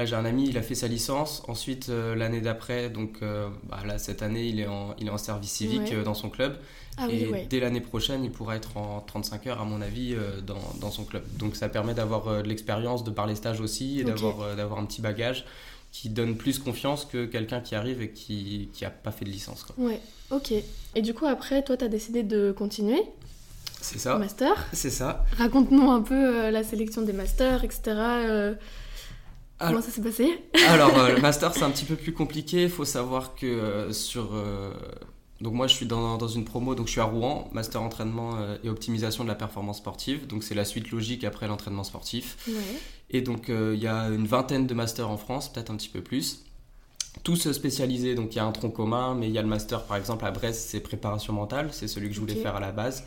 Là, 0.00 0.06
j'ai 0.06 0.16
un 0.16 0.24
ami, 0.24 0.48
il 0.48 0.56
a 0.56 0.62
fait 0.62 0.74
sa 0.74 0.88
licence. 0.88 1.42
Ensuite, 1.46 1.90
euh, 1.90 2.14
l'année 2.14 2.40
d'après, 2.40 2.88
donc 2.88 3.18
euh, 3.20 3.50
bah, 3.68 3.80
là, 3.86 3.98
cette 3.98 4.22
année, 4.22 4.46
il 4.46 4.58
est 4.58 4.66
en, 4.66 4.94
il 4.98 5.08
est 5.08 5.10
en 5.10 5.18
service 5.18 5.50
civique 5.50 5.92
euh, 5.92 6.02
dans 6.02 6.14
son 6.14 6.30
club. 6.30 6.56
Ah 6.96 7.06
et 7.10 7.46
dès 7.50 7.60
l'année 7.60 7.82
prochaine, 7.82 8.24
il 8.24 8.30
pourra 8.30 8.56
être 8.56 8.78
en 8.78 9.02
35 9.02 9.46
heures, 9.48 9.60
à 9.60 9.66
mon 9.66 9.82
avis, 9.82 10.16
dans, 10.46 10.56
dans, 10.80 10.90
son 10.90 11.04
club. 11.04 11.22
Donc, 11.36 11.54
ça 11.54 11.68
permet 11.68 11.92
d'avoir 11.92 12.42
de 12.42 12.48
l'expérience, 12.48 13.04
de 13.04 13.10
par 13.10 13.26
les 13.26 13.34
stages 13.34 13.60
aussi, 13.60 14.00
et 14.00 14.04
d'avoir 14.04 14.56
d'avoir 14.56 14.78
un 14.78 14.86
petit 14.86 15.02
bagage 15.02 15.44
qui 15.92 16.08
donne 16.08 16.34
plus 16.34 16.58
confiance 16.58 17.04
que 17.04 17.26
quelqu'un 17.26 17.60
qui 17.60 17.74
arrive 17.74 18.00
et 18.00 18.10
qui 18.10 18.70
n'a 18.80 18.88
pas 18.88 19.12
fait 19.12 19.26
de 19.26 19.30
licence. 19.30 19.64
Quoi. 19.64 19.84
Ouais, 19.84 20.00
ok. 20.30 20.54
Et 20.94 21.02
du 21.02 21.12
coup, 21.12 21.26
après, 21.26 21.62
toi, 21.62 21.76
tu 21.76 21.84
as 21.84 21.88
décidé 21.88 22.22
de 22.22 22.52
continuer 22.52 23.02
C'est 23.82 23.98
ça. 23.98 24.16
Master? 24.16 24.66
C'est 24.72 24.90
ça. 24.90 25.26
Raconte-nous 25.36 25.90
un 25.90 26.00
peu 26.00 26.48
la 26.48 26.64
sélection 26.64 27.02
des 27.02 27.12
masters, 27.12 27.64
etc. 27.64 28.54
Comment 29.60 29.82
ça 29.82 29.90
s'est 29.90 30.00
passé? 30.00 30.42
Alors, 30.68 30.96
euh, 30.98 31.14
le 31.14 31.20
master, 31.22 31.52
c'est 31.52 31.62
un 31.62 31.70
petit 31.70 31.84
peu 31.84 31.96
plus 31.96 32.12
compliqué. 32.12 32.64
Il 32.64 32.70
faut 32.70 32.84
savoir 32.84 33.34
que 33.34 33.46
euh, 33.46 33.92
sur. 33.92 34.30
Euh, 34.34 34.72
donc, 35.40 35.54
moi, 35.54 35.66
je 35.66 35.74
suis 35.74 35.86
dans, 35.86 36.16
dans, 36.16 36.28
une 36.28 36.44
promo, 36.44 36.74
donc 36.74 36.86
je 36.86 36.92
suis 36.92 37.00
à 37.00 37.04
Rouen, 37.04 37.48
master 37.52 37.82
entraînement 37.82 38.36
et 38.62 38.68
optimisation 38.68 39.24
de 39.24 39.28
la 39.28 39.34
performance 39.34 39.78
sportive. 39.78 40.26
Donc, 40.26 40.44
c'est 40.44 40.54
la 40.54 40.66
suite 40.66 40.90
logique 40.90 41.24
après 41.24 41.46
l'entraînement 41.46 41.84
sportif. 41.84 42.36
Et 43.08 43.22
donc, 43.22 43.48
il 43.48 43.78
y 43.78 43.86
a 43.86 44.08
une 44.08 44.26
vingtaine 44.26 44.66
de 44.66 44.74
masters 44.74 45.08
en 45.08 45.16
France, 45.16 45.50
peut-être 45.50 45.70
un 45.70 45.76
petit 45.76 45.88
peu 45.88 46.02
plus. 46.02 46.44
Tous 47.24 47.50
spécialisés, 47.50 48.14
donc 48.14 48.34
il 48.34 48.36
y 48.36 48.38
a 48.38 48.44
un 48.44 48.52
tronc 48.52 48.70
commun, 48.70 49.14
mais 49.14 49.28
il 49.28 49.32
y 49.32 49.38
a 49.38 49.42
le 49.42 49.48
master 49.48 49.84
par 49.84 49.96
exemple 49.96 50.24
à 50.26 50.30
Brest, 50.30 50.68
c'est 50.68 50.80
préparation 50.80 51.32
mentale, 51.32 51.70
c'est 51.72 51.88
celui 51.88 52.08
que 52.08 52.14
je 52.14 52.20
voulais 52.20 52.36
faire 52.36 52.54
à 52.54 52.60
la 52.60 52.70
base. 52.70 53.04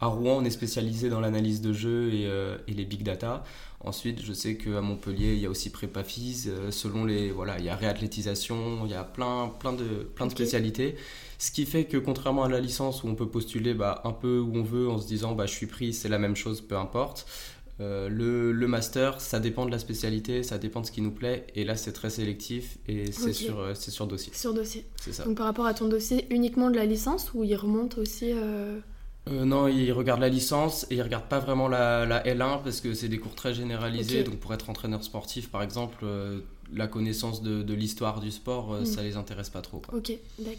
À 0.00 0.06
Rouen, 0.06 0.38
on 0.38 0.44
est 0.44 0.50
spécialisé 0.50 1.08
dans 1.08 1.20
l'analyse 1.20 1.60
de 1.60 1.72
jeux 1.72 2.12
et, 2.12 2.28
et, 2.68 2.74
les 2.74 2.84
big 2.84 3.02
data. 3.02 3.44
Ensuite, 3.84 4.22
je 4.22 4.32
sais 4.32 4.56
qu'à 4.56 4.80
Montpellier, 4.80 5.34
il 5.34 5.40
y 5.40 5.46
a 5.46 5.50
aussi 5.50 5.68
prépa 5.68 6.02
phys, 6.02 6.46
euh, 6.48 6.70
selon 6.70 7.04
les 7.04 7.30
voilà, 7.30 7.58
il 7.58 7.66
y 7.66 7.68
a 7.68 7.76
réathlétisation, 7.76 8.86
il 8.86 8.90
y 8.90 8.94
a 8.94 9.04
plein 9.04 9.52
plein 9.60 9.74
de 9.74 9.84
plein 10.14 10.26
de 10.26 10.30
spécialités. 10.30 10.96
Ce 11.38 11.50
qui 11.50 11.66
fait 11.66 11.84
que 11.84 11.98
contrairement 11.98 12.44
à 12.44 12.48
la 12.48 12.60
licence 12.60 13.02
où 13.02 13.08
on 13.08 13.14
peut 13.14 13.28
postuler 13.28 13.74
bah, 13.74 14.00
un 14.04 14.12
peu 14.12 14.38
où 14.38 14.56
on 14.56 14.62
veut 14.62 14.88
en 14.88 14.98
se 14.98 15.06
disant 15.06 15.34
bah 15.34 15.44
je 15.44 15.52
suis 15.52 15.66
pris, 15.66 15.92
c'est 15.92 16.08
la 16.08 16.18
même 16.18 16.34
chose, 16.34 16.62
peu 16.62 16.78
importe. 16.78 17.26
Euh, 17.80 18.08
le, 18.08 18.52
le, 18.52 18.68
master, 18.68 19.20
ça 19.20 19.40
dépend 19.40 19.66
de 19.66 19.70
la 19.72 19.80
spécialité, 19.80 20.44
ça 20.44 20.58
dépend 20.58 20.80
de 20.80 20.86
ce 20.86 20.92
qui 20.92 21.02
nous 21.02 21.10
plaît. 21.10 21.46
Et 21.54 21.64
là, 21.64 21.76
c'est 21.76 21.92
très 21.92 22.08
sélectif 22.08 22.78
et 22.86 23.10
c'est 23.10 23.32
sur, 23.32 23.58
euh, 23.58 23.74
sur 23.74 24.06
dossier. 24.06 24.32
Sur 24.32 24.54
dossier. 24.54 24.86
C'est 25.02 25.12
ça. 25.12 25.24
Donc 25.24 25.36
par 25.36 25.46
rapport 25.46 25.66
à 25.66 25.74
ton 25.74 25.88
dossier, 25.88 26.24
uniquement 26.30 26.70
de 26.70 26.76
la 26.76 26.86
licence 26.86 27.34
ou 27.34 27.42
il 27.42 27.54
remonte 27.56 27.98
aussi 27.98 28.30
euh, 28.32 28.78
non, 29.30 29.68
il 29.68 29.90
regarde 29.92 30.20
la 30.20 30.28
licence 30.28 30.86
et 30.90 30.96
il 30.96 31.02
regarde 31.02 31.24
pas 31.24 31.38
vraiment 31.38 31.66
la, 31.68 32.04
la 32.04 32.22
L1 32.24 32.62
parce 32.62 32.80
que 32.80 32.92
c'est 32.92 33.08
des 33.08 33.18
cours 33.18 33.34
très 33.34 33.54
généralisés. 33.54 34.22
Donc 34.22 34.36
pour 34.36 34.52
être 34.52 34.68
entraîneur 34.68 35.02
sportif, 35.02 35.48
par 35.48 35.62
exemple, 35.62 35.98
euh, 36.02 36.40
la 36.72 36.86
connaissance 36.86 37.42
de, 37.42 37.62
de 37.62 37.74
l'histoire 37.74 38.20
du 38.20 38.30
sport, 38.30 38.74
euh, 38.74 38.80
mm. 38.82 38.86
ça 38.86 39.02
les 39.02 39.16
intéresse 39.16 39.48
pas 39.50 39.62
trop. 39.62 39.82
Ok, 39.92 40.12
d'accord. 40.38 40.58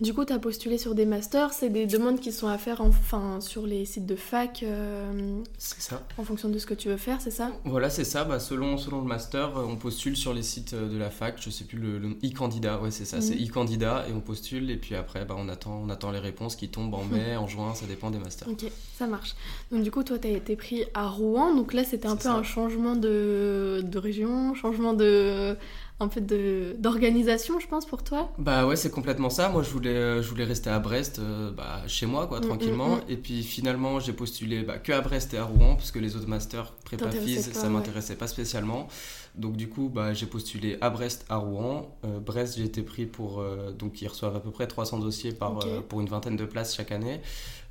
Du 0.00 0.12
coup, 0.12 0.24
tu 0.24 0.32
as 0.32 0.38
postulé 0.38 0.78
sur 0.78 0.94
des 0.94 1.06
masters, 1.06 1.52
c'est 1.52 1.68
des 1.68 1.86
demandes 1.86 2.20
qui 2.20 2.32
sont 2.32 2.48
à 2.48 2.58
faire 2.58 2.80
enfin, 2.80 3.40
sur 3.40 3.66
les 3.66 3.84
sites 3.84 4.06
de 4.06 4.16
fac. 4.16 4.62
Euh, 4.62 5.42
c'est 5.58 5.80
ça. 5.80 6.02
En 6.18 6.24
fonction 6.24 6.48
de 6.48 6.58
ce 6.58 6.66
que 6.66 6.74
tu 6.74 6.88
veux 6.88 6.96
faire, 6.96 7.20
c'est 7.20 7.30
ça? 7.30 7.52
Voilà, 7.64 7.90
c'est 7.90 8.04
ça. 8.04 8.24
Bah, 8.24 8.40
selon, 8.40 8.76
selon 8.76 9.00
le 9.00 9.06
master, 9.06 9.56
euh, 9.56 9.64
on 9.68 9.76
postule 9.76 10.16
sur 10.16 10.34
les 10.34 10.42
sites 10.42 10.74
euh, 10.74 10.88
de 10.88 10.98
la 10.98 11.10
fac. 11.10 11.36
Je 11.40 11.50
sais 11.50 11.64
plus 11.64 11.78
le, 11.78 11.98
e-candidat, 12.24 12.80
ouais, 12.80 12.90
c'est 12.90 13.04
ça. 13.04 13.20
C'est 13.20 13.36
mhm. 13.36 13.48
e-candidat 13.48 14.06
et 14.08 14.12
on 14.12 14.20
postule. 14.20 14.70
Et 14.70 14.76
puis 14.76 14.94
après, 14.94 15.24
bah, 15.24 15.36
on, 15.38 15.48
attend, 15.48 15.82
on 15.84 15.90
attend 15.90 16.10
les 16.10 16.18
réponses 16.18 16.56
qui 16.56 16.68
tombent 16.68 16.94
en 16.94 17.04
mai, 17.04 17.36
en 17.36 17.46
juin, 17.46 17.74
ça 17.74 17.86
dépend 17.86 18.10
des 18.10 18.18
masters. 18.18 18.48
Ok, 18.48 18.64
ça 18.98 19.06
marche. 19.06 19.34
Donc, 19.70 19.82
du 19.82 19.90
coup, 19.90 20.02
toi, 20.02 20.18
tu 20.18 20.28
as 20.28 20.32
été 20.32 20.56
pris 20.56 20.84
à 20.94 21.08
Rouen. 21.08 21.54
Donc 21.54 21.72
là, 21.72 21.84
c'était 21.84 22.08
un 22.08 22.16
peu 22.16 22.28
un 22.28 22.42
changement 22.42 22.96
de, 22.96 23.82
de 23.84 23.98
région, 23.98 24.54
changement 24.54 24.92
de 24.92 25.56
un 26.04 26.08
peu 26.08 26.20
d'organisation, 26.20 27.58
je 27.58 27.66
pense, 27.66 27.86
pour 27.86 28.02
toi 28.02 28.30
Bah 28.38 28.66
ouais, 28.66 28.76
c'est 28.76 28.90
complètement 28.90 29.30
ça. 29.30 29.48
Moi, 29.48 29.62
je 29.62 29.70
voulais, 29.70 30.22
je 30.22 30.28
voulais 30.28 30.44
rester 30.44 30.70
à 30.70 30.78
Brest, 30.78 31.18
euh, 31.18 31.50
bah, 31.50 31.82
chez 31.86 32.06
moi, 32.06 32.26
quoi, 32.26 32.38
mm, 32.38 32.42
tranquillement. 32.42 32.96
Mm, 32.96 32.98
mm. 32.98 33.10
Et 33.10 33.16
puis 33.16 33.42
finalement, 33.42 34.00
j'ai 34.00 34.12
postulé 34.12 34.62
bah, 34.62 34.78
que 34.78 34.92
à 34.92 35.00
Brest 35.00 35.34
et 35.34 35.38
à 35.38 35.44
Rouen, 35.44 35.74
parce 35.74 35.90
que 35.90 35.98
les 35.98 36.16
autres 36.16 36.28
masters 36.28 36.72
prépa 36.84 37.06
ça 37.52 37.68
m'intéressait 37.68 38.16
pas 38.16 38.26
spécialement. 38.26 38.88
Donc 39.34 39.56
du 39.56 39.68
coup, 39.68 39.88
bah, 39.88 40.14
j'ai 40.14 40.26
postulé 40.26 40.78
à 40.80 40.90
Brest, 40.90 41.26
à 41.28 41.36
Rouen. 41.36 41.98
Euh, 42.04 42.20
Brest, 42.20 42.56
j'ai 42.56 42.64
été 42.64 42.82
pris 42.82 43.06
pour... 43.06 43.42
donc 43.78 44.00
ils 44.00 44.08
reçoivent 44.08 44.36
à 44.36 44.40
peu 44.40 44.50
près 44.50 44.66
300 44.66 44.98
dossiers 44.98 45.32
par, 45.32 45.58
pour 45.88 46.00
une 46.00 46.08
vingtaine 46.08 46.36
de 46.36 46.44
places 46.44 46.76
chaque 46.76 46.92
année. 46.92 47.20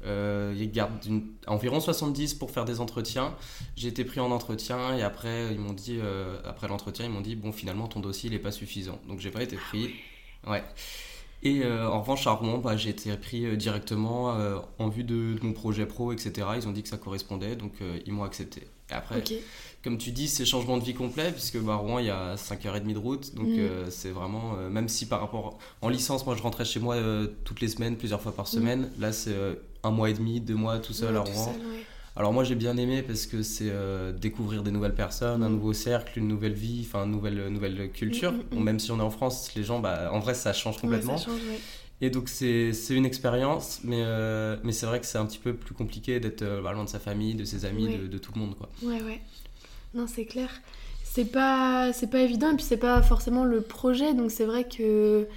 Euh, 0.05 0.53
ils 0.57 0.71
gardent 0.71 0.99
environ 1.47 1.79
70 1.79 2.33
pour 2.33 2.51
faire 2.51 2.65
des 2.65 2.81
entretiens. 2.81 3.35
J'ai 3.75 3.87
été 3.87 4.03
pris 4.03 4.19
en 4.19 4.31
entretien 4.31 4.95
et 4.97 5.01
après 5.01 5.53
ils 5.53 5.59
m'ont 5.59 5.73
dit, 5.73 5.99
euh, 6.01 6.39
après 6.43 6.67
l'entretien, 6.67 7.05
ils 7.05 7.11
m'ont 7.11 7.21
dit 7.21 7.35
bon 7.35 7.51
finalement 7.51 7.87
ton 7.87 7.99
dossier 7.99 8.29
il 8.29 8.35
est 8.35 8.39
pas 8.39 8.51
suffisant, 8.51 8.99
donc 9.07 9.19
j'ai 9.19 9.31
pas 9.31 9.43
été 9.43 9.55
pris. 9.55 9.91
Ouais. 10.47 10.63
Et 11.45 11.63
euh, 11.63 11.89
en 11.89 12.01
revanche, 12.01 12.25
à 12.25 12.31
Rouen, 12.31 12.57
bah, 12.57 12.77
j'ai 12.77 12.89
été 12.89 13.15
pris 13.17 13.57
directement 13.57 14.33
en 14.79 14.87
vue 14.87 15.03
de, 15.03 15.35
mon 15.41 15.51
projet 15.51 15.85
pro, 15.85 16.13
etc. 16.13 16.47
Ils 16.55 16.67
ont 16.67 16.71
dit 16.71 16.83
que 16.83 16.89
ça 16.89 16.97
correspondait, 16.97 17.55
donc 17.55 17.73
ils 18.05 18.13
m'ont 18.13 18.23
accepté. 18.23 18.67
Et 18.89 18.93
après, 18.93 19.23
comme 19.83 19.97
tu 19.97 20.11
dis, 20.11 20.27
c'est 20.27 20.45
changement 20.45 20.77
de 20.77 20.83
vie 20.83 20.93
complet, 20.93 21.31
puisque 21.31 21.57
bah, 21.59 21.75
Rouen, 21.75 21.99
il 21.99 22.05
y 22.05 22.09
a 22.09 22.35
5h30 22.35 22.93
de 22.93 22.97
route. 22.97 23.35
Donc, 23.35 23.47
mm. 23.47 23.89
c'est 23.89 24.11
vraiment, 24.11 24.53
même 24.69 24.87
si 24.87 25.05
par 25.07 25.19
rapport 25.19 25.57
en 25.81 25.89
licence, 25.89 26.25
moi, 26.25 26.35
je 26.35 26.41
rentrais 26.41 26.65
chez 26.65 26.79
moi 26.79 26.97
toutes 27.43 27.61
les 27.61 27.67
semaines, 27.67 27.97
plusieurs 27.97 28.21
fois 28.21 28.33
par 28.33 28.45
mm. 28.45 28.49
semaine, 28.49 28.89
là, 28.99 29.11
c'est 29.11 29.35
un 29.83 29.91
mois 29.91 30.09
et 30.09 30.13
demi, 30.13 30.39
deux 30.39 30.55
mois 30.55 30.79
tout 30.79 30.93
seul 30.93 31.15
à 31.15 31.21
Rouen. 31.21 31.53
Alors 32.15 32.31
moi 32.31 32.43
j'ai 32.43 32.55
bien 32.55 32.77
aimé 32.77 33.01
parce 33.01 33.25
que 33.25 33.41
c'est 33.41 33.69
euh, 33.71 34.11
découvrir 34.11 34.61
des 34.61 34.69
nouvelles 34.69 34.93
personnes, 34.93 35.41
un 35.41 35.49
mm. 35.49 35.53
nouveau 35.53 35.73
cercle, 35.73 36.19
une 36.19 36.27
nouvelle 36.27 36.53
vie, 36.53 36.85
enfin 36.87 37.05
une 37.05 37.11
nouvelle, 37.11 37.47
nouvelle 37.49 37.91
culture. 37.91 38.33
Même 38.51 38.79
si 38.79 38.91
on 38.91 38.99
est 38.99 39.03
en 39.03 39.09
France, 39.09 39.53
les 39.55 39.63
gens, 39.63 39.79
bah, 39.79 40.11
en 40.11 40.19
vrai 40.19 40.33
ça 40.33 40.53
change 40.53 40.79
complètement. 40.79 41.17
Et 42.01 42.09
donc 42.09 42.29
c'est 42.29 42.73
une 42.89 43.05
expérience, 43.05 43.79
mais, 43.83 44.01
euh, 44.01 44.57
mais 44.63 44.73
c'est 44.73 44.85
vrai 44.85 44.99
que 44.99 45.05
c'est 45.05 45.17
un 45.17 45.25
petit 45.25 45.37
peu 45.39 45.53
plus 45.53 45.73
compliqué 45.73 46.19
d'être 46.19 46.41
euh, 46.41 46.61
bah, 46.61 46.73
loin 46.73 46.83
de 46.83 46.89
sa 46.89 46.99
famille, 46.99 47.33
de 47.33 47.45
ses 47.45 47.65
amis, 47.65 47.87
de, 47.87 48.07
de, 48.07 48.17
tout 48.17 48.31
le 48.35 48.41
monde. 48.41 48.55
Quoi. 48.57 48.69
Ouais, 48.83 49.01
ouais. 49.01 49.21
Non, 49.93 50.05
c'est 50.07 50.25
clair. 50.25 50.49
C'est 51.03 51.25
pas, 51.25 51.91
pas 52.11 52.19
évident 52.19 52.51
et 52.51 52.55
puis 52.55 52.65
c'est 52.65 52.77
pas 52.77 53.01
forcément 53.01 53.43
le 53.43 53.61
projet, 53.61 54.13
donc 54.13 54.31
c'est 54.31 54.45
vrai 54.45 54.63
que 54.67 55.27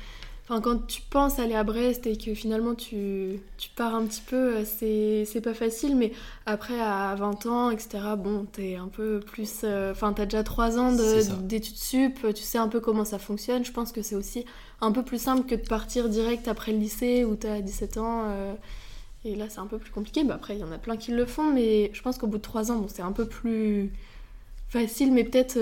Enfin, 0.49 0.61
quand 0.61 0.87
tu 0.87 1.03
penses 1.03 1.41
aller 1.41 1.57
à 1.57 1.65
Brest 1.65 2.07
et 2.07 2.17
que 2.17 2.33
finalement 2.33 2.77
tu, 2.77 3.41
tu 3.59 3.69
pars 3.71 3.97
un 3.97 4.07
petit 4.07 4.21
peu, 4.21 4.65
c'est 4.65 5.41
pas 5.43 5.55
facile, 5.55 5.97
mais 5.97 6.13
après 6.47 6.81
à 6.81 7.17
20 7.17 7.47
ans, 7.47 7.71
etc., 7.71 7.99
bon, 8.17 8.45
t'es 8.45 8.77
un 8.77 8.87
peu 8.87 9.19
plus. 9.19 9.63
Euh, 9.65 9.91
enfin, 9.91 10.13
t'as 10.13 10.25
déjà 10.25 10.45
3 10.45 10.79
ans 10.79 10.93
d'études 11.43 11.77
sup, 11.77 12.33
tu 12.33 12.45
sais 12.45 12.59
un 12.59 12.69
peu 12.69 12.79
comment 12.79 13.05
ça 13.05 13.19
fonctionne. 13.19 13.65
Je 13.65 13.73
pense 13.73 13.91
que 13.91 14.03
c'est 14.03 14.15
aussi 14.15 14.45
un 14.81 14.93
peu 14.93 15.03
plus 15.03 15.21
simple 15.21 15.49
que 15.49 15.57
de 15.57 15.67
partir 15.67 16.09
direct 16.09 16.47
après 16.47 16.71
le 16.71 16.79
lycée 16.79 17.25
où 17.25 17.35
t'as 17.35 17.61
17 17.61 17.97
ans. 17.97 18.23
Euh, 18.27 18.55
et 19.25 19.35
là, 19.35 19.47
c'est 19.49 19.59
un 19.59 19.67
peu 19.67 19.79
plus 19.79 19.91
compliqué. 19.91 20.23
Bah, 20.23 20.35
après, 20.37 20.55
il 20.55 20.61
y 20.61 20.65
en 20.65 20.71
a 20.71 20.79
plein 20.79 20.97
qui 20.97 21.11
le 21.11 21.27
font, 21.27 21.53
mais 21.53 21.91
je 21.93 22.03
pense 22.03 22.19
qu'au 22.19 22.29
bout 22.29 22.39
de 22.39 22.43
3 22.43 22.71
ans, 22.71 22.77
bon, 22.77 22.89
c'est 22.89 23.03
un 23.03 23.11
peu 23.13 23.27
plus 23.27 23.91
facile, 24.69 25.13
mais 25.13 25.25
peut-être 25.25 25.59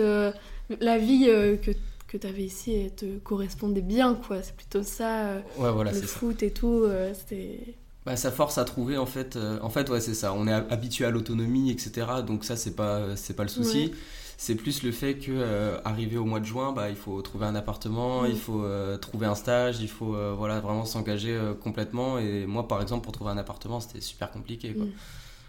la 0.81 0.99
vie 0.99 1.27
que 1.63 1.73
que 2.15 2.19
tu 2.19 2.27
avais 2.29 2.45
ici 2.45 2.91
te 2.97 3.19
correspondait 3.19 3.81
bien, 3.81 4.15
quoi. 4.15 4.41
C'est 4.43 4.55
plutôt 4.55 4.85
ça, 4.85 5.27
euh, 5.27 5.41
ouais, 5.59 5.73
voilà, 5.73 5.91
le 5.91 6.01
foot 6.01 6.43
et 6.45 6.53
tout, 6.53 6.83
euh, 6.85 7.13
c'était... 7.13 7.75
Bah, 8.07 8.17
ça 8.17 8.31
force 8.31 8.57
à 8.59 8.65
trouver, 8.65 8.97
en 8.99 9.07
fait, 9.07 9.35
euh, 9.35 9.59
en 9.63 9.71
fait, 9.71 9.89
ouais, 9.91 10.01
c'est 10.01 10.15
ça. 10.15 10.33
On 10.33 10.47
est 10.47 10.53
habitué 10.53 11.07
à 11.07 11.11
l'autonomie, 11.11 11.71
etc. 11.71 12.07
Donc 12.25 12.45
ça, 12.45 12.55
c'est 12.57 12.77
pas, 12.77 13.17
c'est 13.17 13.35
pas 13.35 13.43
le 13.43 13.49
souci. 13.49 13.93
C'est 14.37 14.55
plus 14.55 14.83
le 14.83 14.93
fait 14.93 15.15
que 15.15 15.31
euh, 15.31 15.79
arrivé 15.85 16.17
au 16.17 16.25
mois 16.25 16.39
de 16.41 16.45
juin, 16.45 16.73
bah, 16.73 16.89
il 16.91 16.97
faut 16.97 17.21
trouver 17.23 17.47
un 17.47 17.55
appartement, 17.57 18.23
Mm. 18.23 18.27
il 18.27 18.37
faut 18.39 18.63
euh, 18.63 18.97
trouver 18.99 19.27
un 19.27 19.35
stage, 19.35 19.81
il 19.81 19.89
faut 19.89 20.15
euh, 20.15 20.35
voilà, 20.37 20.61
vraiment 20.61 20.85
s'engager 20.85 21.33
euh, 21.35 21.55
complètement. 21.55 22.19
Et 22.19 22.47
moi, 22.47 22.69
par 22.69 22.81
exemple, 22.83 23.03
pour 23.05 23.13
trouver 23.13 23.31
un 23.31 23.39
appartement, 23.39 23.81
c'était 23.81 24.01
super 24.01 24.31
compliqué. 24.31 24.75
Quoi. 24.75 24.85
Mm. 24.85 24.93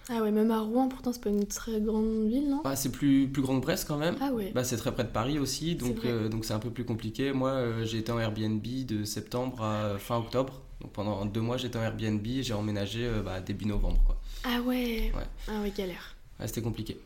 Ah 0.07 0.21
ouais, 0.21 0.31
même 0.31 0.51
à 0.51 0.59
Rouen, 0.59 0.87
pourtant, 0.87 1.11
c'est 1.11 1.21
pas 1.23 1.29
une 1.29 1.47
très 1.47 1.81
grande 1.81 2.27
ville, 2.27 2.47
non? 2.47 2.61
Bah, 2.63 2.75
c'est 2.75 2.91
plus, 2.91 3.27
plus 3.27 3.41
grand 3.41 3.59
que 3.59 3.65
Brest 3.65 3.87
quand 3.87 3.97
même. 3.97 4.15
Ah 4.21 4.31
ouais. 4.31 4.51
Bah, 4.53 4.63
c'est 4.63 4.77
très 4.77 4.91
près 4.91 5.03
de 5.03 5.09
Paris 5.09 5.39
aussi, 5.39 5.75
donc 5.75 6.05
euh, 6.05 6.29
donc 6.29 6.45
c'est 6.45 6.53
un 6.53 6.59
peu 6.59 6.69
plus 6.69 6.85
compliqué. 6.85 7.33
Moi, 7.33 7.49
euh, 7.49 7.85
j'ai 7.85 7.99
été 7.99 8.11
en 8.11 8.19
Airbnb 8.19 8.61
de 8.61 9.03
septembre 9.03 9.63
à 9.63 9.97
fin 9.97 10.17
octobre. 10.17 10.61
Donc 10.81 10.91
pendant 10.91 11.25
deux 11.25 11.41
mois, 11.41 11.57
j'étais 11.57 11.79
en 11.79 11.81
Airbnb 11.81 12.25
et 12.27 12.43
j'ai 12.43 12.53
emménagé 12.53 13.05
euh, 13.05 13.23
bah, 13.23 13.41
début 13.41 13.65
novembre. 13.65 13.99
Quoi. 14.05 14.21
Ah 14.43 14.61
ouais. 14.61 15.11
Ouais. 15.15 15.27
Ah 15.47 15.61
ouais, 15.61 15.71
galère. 15.75 16.15
Ouais, 16.39 16.47
c'était 16.47 16.61
compliqué. 16.61 16.99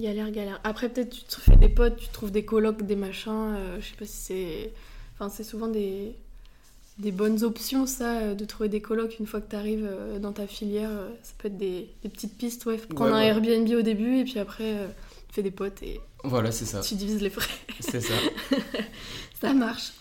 Galère, 0.00 0.32
galère. 0.32 0.60
Après, 0.64 0.88
peut-être 0.88 1.10
tu 1.10 1.22
te 1.22 1.40
fais 1.40 1.56
des 1.56 1.68
potes, 1.68 1.98
tu 1.98 2.08
trouves 2.08 2.32
des 2.32 2.44
colocs, 2.44 2.82
des 2.82 2.96
machins. 2.96 3.56
je 3.78 3.84
sais 3.86 3.96
pas 3.96 4.06
si 4.06 4.16
c'est. 4.16 4.72
Enfin, 5.14 5.28
c'est 5.28 5.44
souvent 5.44 5.68
des... 5.68 6.16
des 6.98 7.10
bonnes 7.10 7.42
options, 7.42 7.86
ça, 7.86 8.18
euh, 8.18 8.34
de 8.34 8.44
trouver 8.44 8.68
des 8.68 8.80
colocs 8.80 9.18
une 9.18 9.26
fois 9.26 9.40
que 9.40 9.50
tu 9.50 9.56
arrives 9.56 9.88
dans 10.20 10.32
ta 10.32 10.46
filière. 10.46 10.90
euh, 10.90 11.10
Ça 11.22 11.32
peut 11.38 11.48
être 11.48 11.56
des, 11.56 11.90
des 12.02 12.08
petites 12.08 12.36
pistes, 12.38 12.64
ouais. 12.66 12.76
Prendre 12.78 13.12
Ouais, 13.12 13.28
un 13.30 13.36
ouais. 13.36 13.48
Airbnb 13.50 13.68
au 13.78 13.82
début 13.82 14.18
et 14.18 14.24
puis 14.24 14.38
après, 14.38 14.74
euh, 14.74 14.86
tu 15.28 15.34
fais 15.34 15.42
des 15.42 15.50
potes 15.50 15.82
et 15.82 16.00
Voilà, 16.22 16.52
c'est 16.52 16.64
ça. 16.66 16.80
tu 16.80 16.94
divises 16.94 17.20
les 17.20 17.30
frais. 17.30 17.50
C'est 17.80 18.00
ça. 18.00 18.14
Ça 19.40 19.52
marche. 19.52 19.92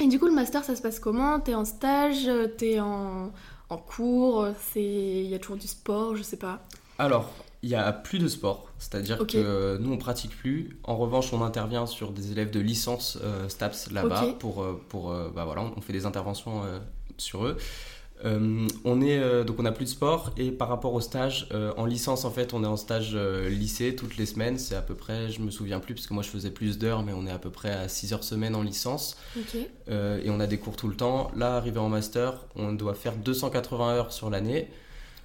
Et 0.00 0.06
du 0.08 0.18
coup, 0.18 0.26
le 0.26 0.32
master, 0.34 0.62
ça 0.64 0.76
se 0.76 0.82
passe 0.82 1.00
comment? 1.00 1.40
T'es 1.40 1.54
en 1.54 1.64
stage 1.64 2.28
T'es 2.58 2.80
en, 2.80 3.32
en 3.70 3.76
cours 3.78 4.46
Il 4.76 5.22
y 5.26 5.34
a 5.34 5.38
toujours 5.38 5.56
du 5.56 5.66
sport 5.66 6.14
Je 6.16 6.22
sais 6.22 6.36
pas. 6.36 6.60
Alors, 6.98 7.30
il 7.62 7.70
y 7.70 7.74
a 7.74 7.92
plus 7.92 8.18
de 8.18 8.28
sport, 8.28 8.70
c'est-à-dire 8.78 9.26
que 9.26 9.78
nous 9.78 9.92
on 9.92 9.98
pratique 9.98 10.36
plus. 10.36 10.78
En 10.84 10.96
revanche, 10.96 11.32
on 11.32 11.42
intervient 11.42 11.86
sur 11.86 12.12
des 12.12 12.30
élèves 12.30 12.50
de 12.50 12.60
licence 12.60 13.18
euh, 13.22 13.48
STAPS 13.48 13.90
là-bas 13.90 14.34
pour 14.38 14.62
euh, 14.62 14.80
pour 14.88 15.10
euh, 15.10 15.30
bah 15.34 15.44
voilà, 15.44 15.62
on 15.76 15.80
fait 15.80 15.92
des 15.92 16.06
interventions 16.06 16.62
sur 17.16 17.44
eux. 17.46 17.56
On 18.24 19.00
est 19.00 19.44
donc 19.44 19.56
on 19.58 19.64
a 19.64 19.72
plus 19.72 19.84
de 19.84 19.90
sport 19.90 20.32
et 20.36 20.50
par 20.50 20.68
rapport 20.68 20.92
au 20.92 21.00
stage 21.00 21.48
en 21.76 21.84
licence 21.84 22.24
en 22.24 22.32
fait 22.32 22.52
on 22.52 22.64
est 22.64 22.66
en 22.66 22.76
stage 22.76 23.14
lycée 23.14 23.94
toutes 23.94 24.16
les 24.16 24.26
semaines. 24.26 24.58
C'est 24.58 24.74
à 24.74 24.82
peu 24.82 24.94
près 24.94 25.30
je 25.30 25.40
me 25.40 25.50
souviens 25.50 25.78
plus 25.78 25.94
parce 25.94 26.06
que 26.06 26.14
moi 26.14 26.24
je 26.24 26.28
faisais 26.28 26.50
plus 26.50 26.78
d'heures 26.78 27.04
mais 27.04 27.12
on 27.12 27.26
est 27.26 27.30
à 27.30 27.38
peu 27.38 27.50
près 27.50 27.70
à 27.70 27.88
6 27.88 28.12
heures 28.12 28.24
semaine 28.24 28.56
en 28.56 28.62
licence. 28.62 29.16
Et 29.88 30.30
on 30.30 30.40
a 30.40 30.46
des 30.46 30.58
cours 30.58 30.76
tout 30.76 30.88
le 30.88 30.96
temps. 30.96 31.30
Là 31.36 31.56
arrivé 31.56 31.78
en 31.78 31.88
master 31.88 32.44
on 32.56 32.72
doit 32.72 32.94
faire 32.94 33.16
280 33.16 33.94
heures 33.94 34.12
sur 34.12 34.30
l'année 34.30 34.68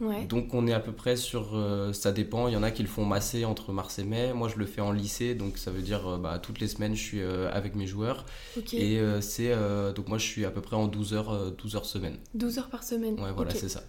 Ouais. 0.01 0.25
donc 0.25 0.53
on 0.53 0.65
est 0.67 0.73
à 0.73 0.79
peu 0.79 0.91
près 0.91 1.15
sur, 1.15 1.51
euh, 1.53 1.93
ça 1.93 2.11
dépend, 2.11 2.47
il 2.47 2.53
y 2.53 2.57
en 2.57 2.63
a 2.63 2.71
qui 2.71 2.81
le 2.81 2.89
font 2.89 3.05
masser 3.05 3.45
entre 3.45 3.71
mars 3.71 3.99
et 3.99 4.03
mai, 4.03 4.33
moi 4.33 4.49
je 4.49 4.57
le 4.57 4.65
fais 4.65 4.81
en 4.81 4.91
lycée, 4.91 5.35
donc 5.35 5.57
ça 5.57 5.71
veut 5.71 5.81
dire 5.83 6.07
euh, 6.07 6.17
bah, 6.17 6.39
toutes 6.39 6.59
les 6.59 6.67
semaines 6.67 6.95
je 6.95 7.01
suis 7.01 7.21
euh, 7.21 7.49
avec 7.51 7.75
mes 7.75 7.85
joueurs, 7.85 8.25
et 8.73 8.99
euh, 8.99 9.21
c'est, 9.21 9.55
donc 9.95 10.07
moi 10.07 10.17
je 10.17 10.25
suis 10.25 10.45
à 10.45 10.51
peu 10.51 10.61
près 10.61 10.75
en 10.75 10.87
12 10.87 11.13
heures, 11.13 11.29
euh, 11.31 11.51
12 11.51 11.75
heures 11.75 11.85
semaine, 11.85 12.17
12 12.33 12.57
heures 12.59 12.69
par 12.69 12.83
semaine. 12.83 13.19
ouais 13.19 13.31
voilà 13.35 13.51
c'est 13.53 13.69
ça. 13.69 13.83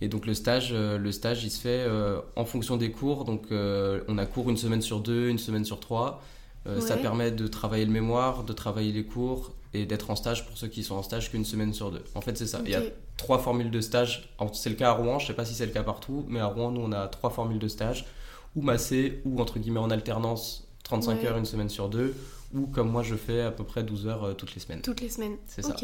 Et 0.00 0.08
donc 0.08 0.26
le 0.26 0.34
stage, 0.34 0.72
le 0.72 1.12
stage 1.12 1.44
il 1.44 1.50
se 1.50 1.60
fait 1.60 1.86
en 2.36 2.44
fonction 2.44 2.76
des 2.76 2.90
cours, 2.90 3.24
donc 3.24 3.46
on 3.50 4.18
a 4.18 4.26
cours 4.26 4.50
une 4.50 4.56
semaine 4.56 4.82
sur 4.82 5.00
deux, 5.00 5.28
une 5.28 5.38
semaine 5.38 5.64
sur 5.64 5.80
trois, 5.80 6.22
ça 6.80 6.96
permet 6.96 7.30
de 7.30 7.46
travailler 7.46 7.84
le 7.84 7.92
mémoire, 7.92 8.44
de 8.44 8.52
travailler 8.52 8.92
les 8.92 9.04
cours, 9.04 9.54
et 9.74 9.84
d'être 9.86 10.10
en 10.10 10.16
stage 10.16 10.46
pour 10.46 10.56
ceux 10.56 10.68
qui 10.68 10.82
sont 10.82 10.94
en 10.94 11.02
stage 11.02 11.30
qu'une 11.30 11.44
semaine 11.44 11.72
sur 11.74 11.90
deux. 11.90 12.02
En 12.14 12.20
fait 12.20 12.36
c'est 12.38 12.46
ça, 12.46 12.60
il 12.64 12.70
y 12.70 12.74
a 12.74 12.82
trois 13.16 13.38
formules 13.38 13.70
de 13.70 13.80
stage. 13.80 14.30
C'est 14.54 14.70
le 14.70 14.76
cas 14.76 14.88
à 14.90 14.92
Rouen, 14.92 15.18
je 15.18 15.26
sais 15.26 15.34
pas 15.34 15.44
si 15.44 15.54
c'est 15.54 15.66
le 15.66 15.72
cas 15.72 15.82
partout, 15.82 16.24
mais 16.28 16.40
à 16.40 16.46
Rouen, 16.46 16.70
nous, 16.70 16.80
on 16.80 16.92
a 16.92 17.06
trois 17.08 17.30
formules 17.30 17.58
de 17.58 17.68
stage, 17.68 18.06
ou 18.56 18.62
massé, 18.62 19.20
ou 19.24 19.40
entre 19.40 19.58
guillemets 19.58 19.80
en 19.80 19.90
alternance, 19.90 20.68
35 20.84 21.20
Ouais. 21.20 21.26
heures 21.26 21.36
une 21.36 21.44
semaine 21.44 21.68
sur 21.68 21.88
deux, 21.88 22.14
ou 22.54 22.66
comme 22.66 22.90
moi, 22.90 23.02
je 23.02 23.14
fais 23.16 23.42
à 23.42 23.50
peu 23.50 23.64
près 23.64 23.82
12 23.82 24.06
heures 24.06 24.24
euh, 24.24 24.32
toutes 24.34 24.54
les 24.54 24.60
semaines. 24.60 24.80
Toutes 24.80 25.00
les 25.02 25.10
semaines. 25.10 25.36
C'est 25.46 25.62
ça. 25.62 25.74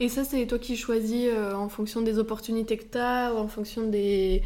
Et 0.00 0.08
ça, 0.08 0.22
c'est 0.22 0.46
toi 0.46 0.58
qui 0.60 0.76
choisis 0.76 1.26
euh, 1.26 1.54
en 1.54 1.68
fonction 1.68 2.02
des 2.02 2.18
opportunités 2.18 2.76
que 2.76 2.84
tu 2.84 2.98
as, 2.98 3.34
ou 3.34 3.38
en 3.38 3.48
fonction 3.48 3.88
des... 3.88 4.42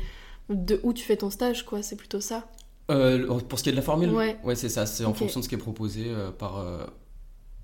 de 0.48 0.80
où 0.82 0.94
tu 0.94 1.04
fais 1.04 1.16
ton 1.16 1.28
stage, 1.28 1.66
quoi. 1.66 1.82
C'est 1.82 1.96
plutôt 1.96 2.20
ça. 2.22 2.46
Euh, 2.90 3.38
pour 3.40 3.58
ce 3.58 3.64
qui 3.64 3.68
est 3.68 3.72
de 3.72 3.76
la 3.76 3.82
formule, 3.82 4.10
Ouais. 4.10 4.38
c'est 4.54 4.68
ça, 4.70 4.86
c'est 4.86 5.04
en 5.04 5.12
fonction 5.12 5.40
de 5.40 5.44
ce 5.44 5.48
qui 5.50 5.56
est 5.56 5.58
proposé 5.58 6.06
par, 6.38 6.64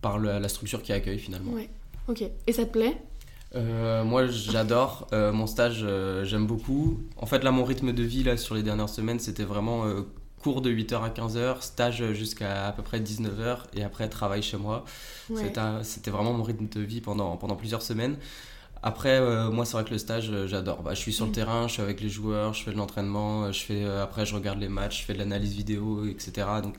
par 0.01 0.19
le- 0.19 0.39
la 0.39 0.49
structure 0.49 0.83
qui 0.83 0.93
accueille 0.93 1.19
finalement. 1.19 1.53
Ouais. 1.53 1.69
Ok. 2.09 2.23
Et 2.47 2.53
ça 2.53 2.65
te 2.65 2.71
plaît? 2.73 2.97
Euh, 3.55 4.05
moi, 4.05 4.27
j'adore 4.27 5.07
euh, 5.13 5.33
mon 5.33 5.47
stage, 5.47 5.81
euh, 5.83 6.25
j'aime 6.25 6.47
beaucoup. 6.47 7.01
En 7.17 7.27
fait, 7.27 7.43
là, 7.43 7.51
mon 7.51 7.65
rythme 7.65 7.93
de 7.93 8.03
vie 8.03 8.23
là, 8.23 8.37
sur 8.37 8.55
les 8.55 8.63
dernières 8.63 8.89
semaines, 8.91 9.19
c'était 9.21 9.45
vraiment 9.45 9.85
cours 10.43 10.61
de 10.63 10.71
8h 10.71 11.03
à 11.03 11.09
15h, 11.11 11.63
stage 11.63 12.13
jusqu'à 12.13 12.69
à 12.69 12.73
peu 12.73 12.83
près 12.83 13.01
19h, 13.01 13.59
et 13.75 13.83
après, 13.83 14.09
travail 14.09 14.43
chez 14.43 14.57
moi. 14.57 14.85
Ouais. 15.31 15.43
C'était 15.83 16.11
vraiment 16.11 16.33
mon 16.33 16.45
rythme 16.45 16.69
de 16.69 16.81
vie 16.81 17.01
pendant, 17.01 17.37
pendant 17.37 17.57
plusieurs 17.57 17.83
semaines. 17.83 18.17
Après, 18.83 19.19
euh, 19.19 19.51
moi, 19.51 19.65
c'est 19.65 19.73
vrai 19.73 19.85
que 19.85 19.91
le 19.91 19.99
stage, 19.99 20.31
euh, 20.31 20.47
j'adore. 20.47 20.83
Bah, 20.83 20.95
je 20.95 21.01
suis 21.01 21.13
sur 21.13 21.25
Mm. 21.25 21.29
le 21.31 21.35
terrain, 21.35 21.67
je 21.69 21.73
suis 21.73 21.83
avec 21.83 22.01
les 22.01 22.09
joueurs, 22.09 22.55
je 22.55 22.63
fais 22.63 22.71
de 22.71 22.77
l'entraînement, 22.77 23.51
je 23.51 23.61
fais, 23.65 23.83
euh, 23.85 24.05
après, 24.05 24.25
je 24.25 24.37
regarde 24.37 24.61
les 24.61 24.69
matchs, 24.69 25.01
je 25.01 25.05
fais 25.07 25.15
de 25.15 25.19
l'analyse 25.19 25.55
vidéo, 25.55 26.05
etc. 26.07 26.47
Donc, 26.63 26.77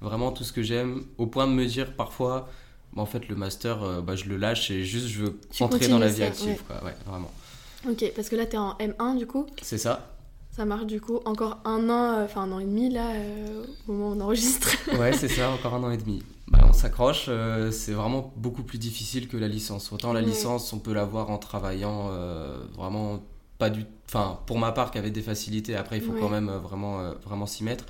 vraiment 0.00 0.32
tout 0.32 0.44
ce 0.44 0.52
que 0.52 0.62
j'aime, 0.62 1.02
au 1.18 1.26
point 1.26 1.46
de 1.46 1.52
me 1.52 1.66
dire 1.66 1.92
parfois, 1.94 2.48
en 3.00 3.06
fait, 3.06 3.28
le 3.28 3.36
master, 3.36 3.82
euh, 3.82 4.00
bah, 4.02 4.16
je 4.16 4.24
le 4.26 4.36
lâche 4.36 4.70
et 4.70 4.84
juste 4.84 5.06
je 5.08 5.22
veux 5.24 5.38
Tu 5.50 5.62
entrer 5.62 5.88
dans 5.88 5.98
la 5.98 6.08
vie 6.08 6.18
ça, 6.20 6.26
active. 6.26 6.62
Quoi. 6.66 6.84
Ouais, 6.84 6.94
vraiment. 7.06 7.30
Ok. 7.88 8.12
Parce 8.14 8.28
que 8.28 8.36
là, 8.36 8.46
t'es 8.46 8.58
en 8.58 8.74
M1, 8.78 9.16
du 9.18 9.26
coup. 9.26 9.46
C'est 9.62 9.78
ça. 9.78 10.08
Ça 10.54 10.66
marche, 10.66 10.84
du 10.84 11.00
coup, 11.00 11.20
encore 11.24 11.58
un 11.64 11.88
an, 11.88 12.18
euh, 12.18 12.24
enfin 12.26 12.42
un 12.42 12.52
an 12.52 12.58
et 12.58 12.64
demi, 12.64 12.90
là, 12.90 13.12
euh, 13.12 13.64
au 13.88 13.92
moment 13.92 14.10
où 14.10 14.12
on 14.16 14.20
enregistre. 14.20 14.68
Ouais, 14.98 15.12
c'est 15.14 15.28
ça, 15.28 15.50
encore 15.50 15.72
un 15.74 15.82
an 15.84 15.90
et 15.90 15.96
demi. 15.96 16.22
Bah, 16.48 16.58
on 16.68 16.74
s'accroche, 16.74 17.26
euh, 17.28 17.70
c'est 17.70 17.92
vraiment 17.92 18.34
beaucoup 18.36 18.62
plus 18.62 18.76
difficile 18.76 19.28
que 19.28 19.38
la 19.38 19.48
licence. 19.48 19.90
Autant 19.92 20.12
la 20.12 20.20
Ouais. 20.20 20.26
licence, 20.26 20.70
on 20.74 20.78
peut 20.78 20.92
l'avoir 20.92 21.30
en 21.30 21.38
travaillant 21.38 22.08
euh, 22.10 22.58
vraiment 22.76 23.22
pas 23.58 23.70
du... 23.70 23.86
Enfin, 24.06 24.40
pour 24.44 24.58
ma 24.58 24.72
part, 24.72 24.90
qui 24.90 24.98
avait 24.98 25.10
des 25.10 25.22
facilités, 25.22 25.74
après, 25.74 25.96
il 25.96 26.02
faut 26.02 26.12
Ouais. 26.12 26.20
quand 26.20 26.28
même 26.28 26.50
euh, 26.50 26.58
vraiment, 26.58 27.12
vraiment 27.24 27.46
s'y 27.46 27.64
mettre. 27.64 27.86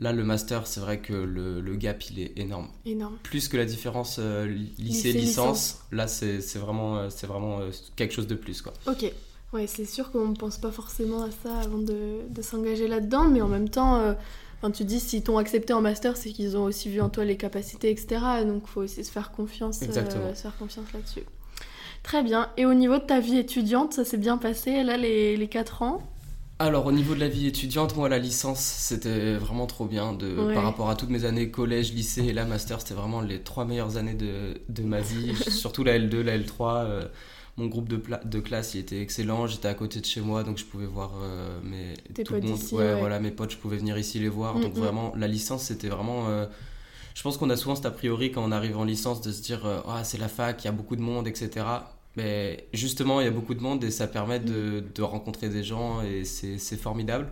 Là, 0.00 0.12
le 0.12 0.24
master, 0.24 0.66
c'est 0.66 0.80
vrai 0.80 1.00
que 1.00 1.12
le, 1.12 1.60
le 1.60 1.76
gap, 1.76 2.02
il 2.10 2.20
est 2.20 2.32
énorme. 2.38 2.68
Énorme. 2.86 3.18
Plus 3.22 3.48
que 3.48 3.58
la 3.58 3.66
différence 3.66 4.16
euh, 4.18 4.46
Lycée, 4.46 5.12
lycée-licence, 5.12 5.80
là, 5.92 6.08
c'est 6.08 6.40
vraiment, 6.56 6.96
euh, 6.96 7.10
c'est 7.10 7.26
vraiment 7.26 7.60
euh, 7.60 7.70
quelque 7.96 8.14
chose 8.14 8.26
de 8.26 8.34
plus, 8.34 8.62
quoi. 8.62 8.72
Ok. 8.86 9.12
Ouais, 9.52 9.66
c'est 9.66 9.84
sûr 9.84 10.10
qu'on 10.10 10.28
ne 10.28 10.36
pense 10.36 10.56
pas 10.56 10.70
forcément 10.70 11.22
à 11.22 11.30
ça 11.42 11.54
avant 11.58 11.78
de, 11.78 12.20
de 12.28 12.42
s'engager 12.42 12.88
là-dedans, 12.88 13.24
mais 13.24 13.42
en 13.42 13.48
même 13.48 13.68
temps, 13.68 13.96
euh, 13.96 14.14
enfin, 14.56 14.70
tu 14.70 14.84
dis, 14.84 15.00
s'ils 15.00 15.22
t'ont 15.22 15.36
accepté 15.36 15.74
en 15.74 15.82
master, 15.82 16.16
c'est 16.16 16.30
qu'ils 16.30 16.56
ont 16.56 16.64
aussi 16.64 16.88
vu 16.88 17.02
en 17.02 17.10
toi 17.10 17.26
les 17.26 17.36
capacités, 17.36 17.90
etc. 17.90 18.22
Donc, 18.46 18.62
il 18.64 18.70
faut 18.70 18.80
aussi 18.82 19.04
se 19.04 19.10
faire 19.10 19.32
confiance, 19.32 19.80
se 19.80 19.86
faire 19.86 20.56
confiance 20.58 20.86
là-dessus. 20.94 21.24
Très 22.02 22.22
bien. 22.22 22.48
Et 22.56 22.64
au 22.64 22.72
niveau 22.72 22.94
de 22.94 23.02
ta 23.04 23.20
vie 23.20 23.36
étudiante, 23.36 23.92
ça 23.92 24.04
s'est 24.06 24.16
bien 24.16 24.38
passé, 24.38 24.82
là, 24.82 24.96
les, 24.96 25.36
les 25.36 25.48
4 25.48 25.82
ans? 25.82 26.02
Alors 26.62 26.84
au 26.84 26.92
niveau 26.92 27.14
de 27.14 27.20
la 27.20 27.28
vie 27.28 27.46
étudiante, 27.46 27.96
moi 27.96 28.10
la 28.10 28.18
licence 28.18 28.60
c'était 28.60 29.36
vraiment 29.36 29.66
trop 29.66 29.86
bien 29.86 30.12
de, 30.12 30.28
Ouais. 30.36 30.52
par 30.54 30.62
rapport 30.64 30.90
à 30.90 30.94
toutes 30.94 31.08
mes 31.08 31.24
années 31.24 31.50
collège, 31.50 31.94
lycée 31.94 32.22
et 32.26 32.32
là 32.34 32.44
master 32.44 32.80
c'était 32.82 32.92
vraiment 32.92 33.22
les 33.22 33.40
trois 33.40 33.64
meilleures 33.64 33.96
années 33.96 34.12
de, 34.14 34.60
de 34.68 34.82
ma 34.82 35.00
vie, 35.00 35.34
surtout 35.50 35.84
la 35.84 35.98
L2, 35.98 36.20
la 36.20 36.36
L3. 36.38 36.84
euh, 36.84 37.08
mon 37.56 37.66
groupe 37.66 37.88
de, 37.88 38.40
classe 38.40 38.74
il 38.74 38.80
était 38.80 39.00
excellent, 39.00 39.46
j'étais 39.46 39.68
à 39.68 39.74
côté 39.74 40.00
de 40.00 40.06
chez 40.06 40.20
moi 40.20 40.44
donc 40.44 40.58
je 40.58 40.64
pouvais 40.66 40.86
voir 40.86 41.12
euh, 41.22 41.58
mes, 41.64 41.94
Tes 42.14 42.24
tout 42.24 42.34
le 42.34 42.40
potes 42.40 42.50
monde. 42.50 42.58
ici, 42.58 42.74
ouais, 42.74 42.92
ouais. 42.92 43.00
voilà 43.00 43.20
mes 43.20 43.30
potes, 43.30 43.52
je 43.52 43.56
pouvais 43.56 43.78
venir 43.78 43.96
ici 43.98 44.18
les 44.18 44.28
voir 44.28 44.56
Mm, 44.56 44.62
donc 44.62 44.74
mm. 44.76 44.78
vraiment 44.80 45.12
la 45.16 45.28
licence 45.28 45.62
c'était 45.64 45.88
vraiment... 45.88 46.28
euh, 46.28 46.46
je 47.14 47.22
pense 47.22 47.38
qu'on 47.38 47.50
a 47.50 47.56
souvent 47.56 47.74
cet 47.74 47.86
a 47.86 47.90
priori 47.90 48.32
quand 48.32 48.44
on 48.44 48.52
arrive 48.52 48.76
en 48.78 48.84
licence 48.84 49.20
de 49.22 49.32
se 49.32 49.40
dire 49.42 49.64
euh, 49.66 49.80
ah 49.88 50.04
c'est 50.04 50.18
la 50.18 50.28
fac, 50.28 50.62
il 50.62 50.66
y 50.66 50.68
a 50.68 50.72
beaucoup 50.72 50.96
de 50.96 51.02
monde 51.02 51.26
etc. 51.26 51.66
Mais 52.16 52.68
justement, 52.72 53.20
il 53.20 53.24
y 53.24 53.28
a 53.28 53.32
beaucoup 53.32 53.54
de 53.54 53.60
monde 53.60 53.84
et 53.84 53.90
ça 53.90 54.06
permet 54.06 54.40
de, 54.40 55.02
rencontrer 55.02 55.48
des 55.48 55.62
gens 55.62 56.02
et 56.02 56.24
c'est 56.24 56.76
formidable. 56.76 57.28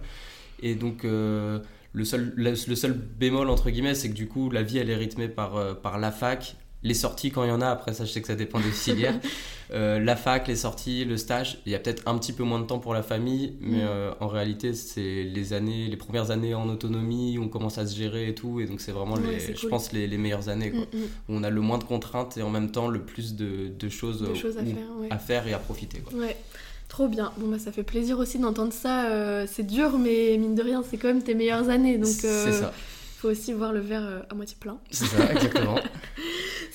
Et 0.62 0.74
donc, 0.74 1.04
euh, 1.04 1.60
le, 1.92 2.04
seul, 2.04 2.32
le, 2.36 2.50
le 2.50 2.76
seul 2.76 2.92
bémol, 2.92 3.50
entre 3.50 3.70
guillemets, 3.70 3.94
c'est 3.94 4.08
que 4.08 4.14
du 4.14 4.28
coup, 4.28 4.50
la 4.50 4.62
vie, 4.62 4.78
elle 4.78 4.90
est 4.90 4.96
rythmée 4.96 5.28
par, 5.28 5.56
euh, 5.56 5.74
par 5.74 5.98
la 5.98 6.10
fac. 6.10 6.56
Les 6.84 6.94
sorties, 6.94 7.30
quand 7.32 7.42
il 7.44 7.48
y 7.48 7.52
en 7.52 7.60
a, 7.60 7.66
après 7.68 7.92
ça, 7.92 8.04
je 8.04 8.10
sais 8.12 8.20
que 8.20 8.28
ça 8.28 8.36
dépend 8.36 8.60
des 8.60 8.70
filières. 8.70 9.18
Euh, 9.70 9.98
la 10.00 10.16
fac, 10.16 10.48
les 10.48 10.56
sorties, 10.56 11.04
le 11.04 11.18
stage, 11.18 11.58
il 11.66 11.72
y 11.72 11.74
a 11.74 11.78
peut-être 11.78 12.02
un 12.06 12.16
petit 12.16 12.32
peu 12.32 12.42
moins 12.42 12.58
de 12.58 12.64
temps 12.64 12.78
pour 12.78 12.94
la 12.94 13.02
famille, 13.02 13.52
mais 13.60 13.76
Mm. 13.84 13.86
euh, 13.86 14.10
en 14.18 14.26
réalité, 14.26 14.72
c'est 14.72 15.24
les 15.24 15.52
années, 15.52 15.88
les 15.88 15.96
premières 15.98 16.30
années 16.30 16.54
en 16.54 16.70
autonomie, 16.70 17.36
où 17.36 17.42
on 17.42 17.48
commence 17.48 17.76
à 17.76 17.86
se 17.86 17.94
gérer 17.94 18.28
et 18.30 18.34
tout, 18.34 18.60
et 18.60 18.64
donc 18.64 18.80
c'est 18.80 18.92
vraiment, 18.92 19.16
Ouais, 19.16 19.40
les, 19.46 19.54
je 19.54 19.66
pense, 19.66 19.92
les, 19.92 20.06
les 20.06 20.16
meilleures 20.16 20.48
années, 20.48 20.70
quoi. 20.70 20.80
Mm, 20.94 20.96
mm. 20.96 21.02
Où 21.28 21.34
on 21.34 21.42
a 21.42 21.50
le 21.50 21.60
moins 21.60 21.76
de 21.76 21.84
contraintes 21.84 22.38
et 22.38 22.42
en 22.42 22.48
même 22.48 22.70
temps 22.72 22.88
le 22.88 23.02
plus 23.02 23.34
de, 23.34 23.68
de 23.78 23.88
choses, 23.90 24.22
De 24.22 24.28
euh, 24.28 24.34
choses 24.34 24.56
à 24.56 24.62
où- 24.62 24.64
faire, 24.74 24.88
ouais. 25.02 25.08
à 25.10 25.18
faire 25.18 25.46
et 25.46 25.52
à 25.52 25.58
profiter, 25.58 25.98
quoi. 25.98 26.18
Ouais, 26.18 26.38
trop 26.88 27.06
bien. 27.06 27.30
Bon, 27.36 27.48
bah, 27.48 27.58
ça 27.58 27.70
fait 27.70 27.82
plaisir 27.82 28.18
aussi 28.18 28.38
d'entendre 28.38 28.72
ça. 28.72 29.10
euh, 29.10 29.46
c'est 29.46 29.66
dur, 29.66 29.98
mais 29.98 30.38
mine 30.38 30.54
de 30.54 30.62
rien, 30.62 30.82
c'est 30.90 30.96
quand 30.96 31.08
même 31.08 31.22
tes 31.22 31.34
meilleures 31.34 31.68
années. 31.68 31.98
Donc, 31.98 32.06
C'est 32.06 32.52
ça, 32.52 32.72
faut 33.18 33.28
aussi 33.28 33.52
voir 33.52 33.74
le 33.74 33.80
verre 33.80 34.24
à 34.30 34.34
moitié 34.34 34.56
plein. 34.58 34.78
c'est 34.90 35.04
ça, 35.04 35.30
exactement. 35.30 35.74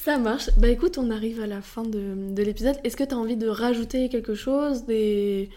Ça 0.03 0.17
marche. 0.17 0.49
Bah, 0.57 0.67
écoute, 0.67 0.97
on 0.97 1.09
arrive 1.11 1.39
à 1.39 1.47
la 1.47 1.61
fin 1.61 1.83
de, 1.83 2.33
de 2.33 2.43
l'épisode. 2.43 2.75
Est-ce 2.83 2.97
que 2.97 3.05
tu 3.05 3.13
as 3.13 3.17
envie 3.17 3.37
de 3.37 3.47
rajouter 3.47 4.09
quelque 4.09 4.35
chose 4.35 4.83
des... 4.83 5.49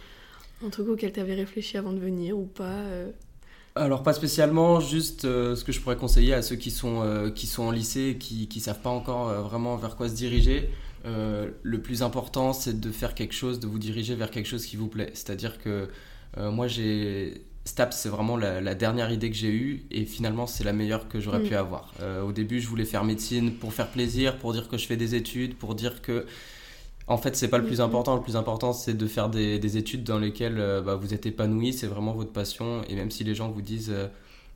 Un 0.65 0.69
truc 0.71 0.87
auquel 0.89 1.13
tu 1.13 1.19
avais 1.19 1.35
réfléchi 1.35 1.77
avant 1.77 1.93
de 1.93 1.99
venir 1.99 2.39
ou 2.39 2.45
pas 2.45 2.63
euh, 2.65 3.11
alors 3.75 4.03
pas 4.03 4.15
spécialement, 4.15 4.81
juste 4.81 5.27
euh, 5.27 5.55
ce 5.55 5.65
que 5.65 5.73
je 5.73 5.81
pourrais 5.81 5.97
conseiller 5.97 6.33
à 6.33 6.41
ceux 6.41 6.57
qui 6.57 6.71
sont, 6.71 7.03
euh, 7.03 7.29
qui 7.29 7.47
sont 7.47 7.65
en 7.65 7.71
lycée 7.71 8.15
et 8.15 8.17
qui 8.17 8.49
ne 8.55 8.61
savent 8.61 8.81
pas 8.81 8.89
encore 8.89 9.29
vraiment 9.43 9.77
vers 9.77 9.97
quoi 9.97 10.09
se 10.09 10.15
diriger. 10.15 10.71
le 11.05 11.79
plus 11.83 12.03
important, 12.03 12.53
c'est 12.53 12.81
de 12.81 12.91
faire 12.93 13.15
quelque 13.15 13.35
chose, 13.35 13.59
de 13.59 13.67
vous 13.67 13.81
diriger 13.81 14.15
vers 14.15 14.31
quelque 14.31 14.47
chose 14.47 14.65
qui 14.65 14.77
vous 14.77 14.89
plaît. 14.89 15.11
C'est-à-dire 15.13 15.59
que 15.59 15.89
moi, 16.37 16.69
j'ai 16.69 17.43
STAPS, 17.67 17.97
c'est 17.97 18.09
vraiment 18.09 18.37
la, 18.37 18.75
dernière 18.75 19.11
idée 19.11 19.29
que 19.29 19.37
j'ai 19.37 19.53
eue 19.53 19.87
et 19.91 20.05
finalement, 20.05 20.47
c'est 20.47 20.65
la 20.65 20.73
meilleure 20.73 21.09
que 21.09 21.21
j'aurais 21.21 21.41
mm. 21.41 21.49
pu 21.49 21.55
avoir. 21.55 21.93
au 22.25 22.33
début, 22.33 22.61
je 22.61 22.69
voulais 22.69 22.85
faire 22.85 23.05
médecine 23.05 23.53
pour 23.53 23.73
faire 23.73 23.89
plaisir, 23.89 24.39
pour 24.39 24.53
dire 24.53 24.69
que 24.69 24.79
je 24.79 24.87
fais 24.87 24.97
des 24.97 25.15
études, 25.15 25.57
pour 25.57 25.75
dire 25.75 26.03
que 26.03 26.27
en 27.09 27.19
fait, 27.19 27.37
c'est 27.37 27.49
pas 27.49 27.59
le 27.59 27.65
plus 27.65 27.81
important. 27.81 28.17
Le 28.17 28.23
plus 28.23 28.37
important, 28.37 28.73
c'est 28.73 28.95
de 28.95 29.07
faire 29.07 29.29
des, 29.29 29.77
études 29.77 30.03
dans 30.03 30.19
lesquelles 30.19 30.59
euh, 30.59 30.83
bah, 30.83 30.97
vous 30.97 31.15
êtes 31.15 31.27
épanoui, 31.27 31.73
c'est 31.73 31.87
vraiment 31.87 32.13
votre 32.13 32.33
passion. 32.33 32.83
Et 32.89 32.95
même 32.97 33.11
si 33.11 33.23
les 33.23 33.35
gens 33.35 33.49
vous 33.49 33.63
disent, 33.63 33.91
euh, 33.91 34.09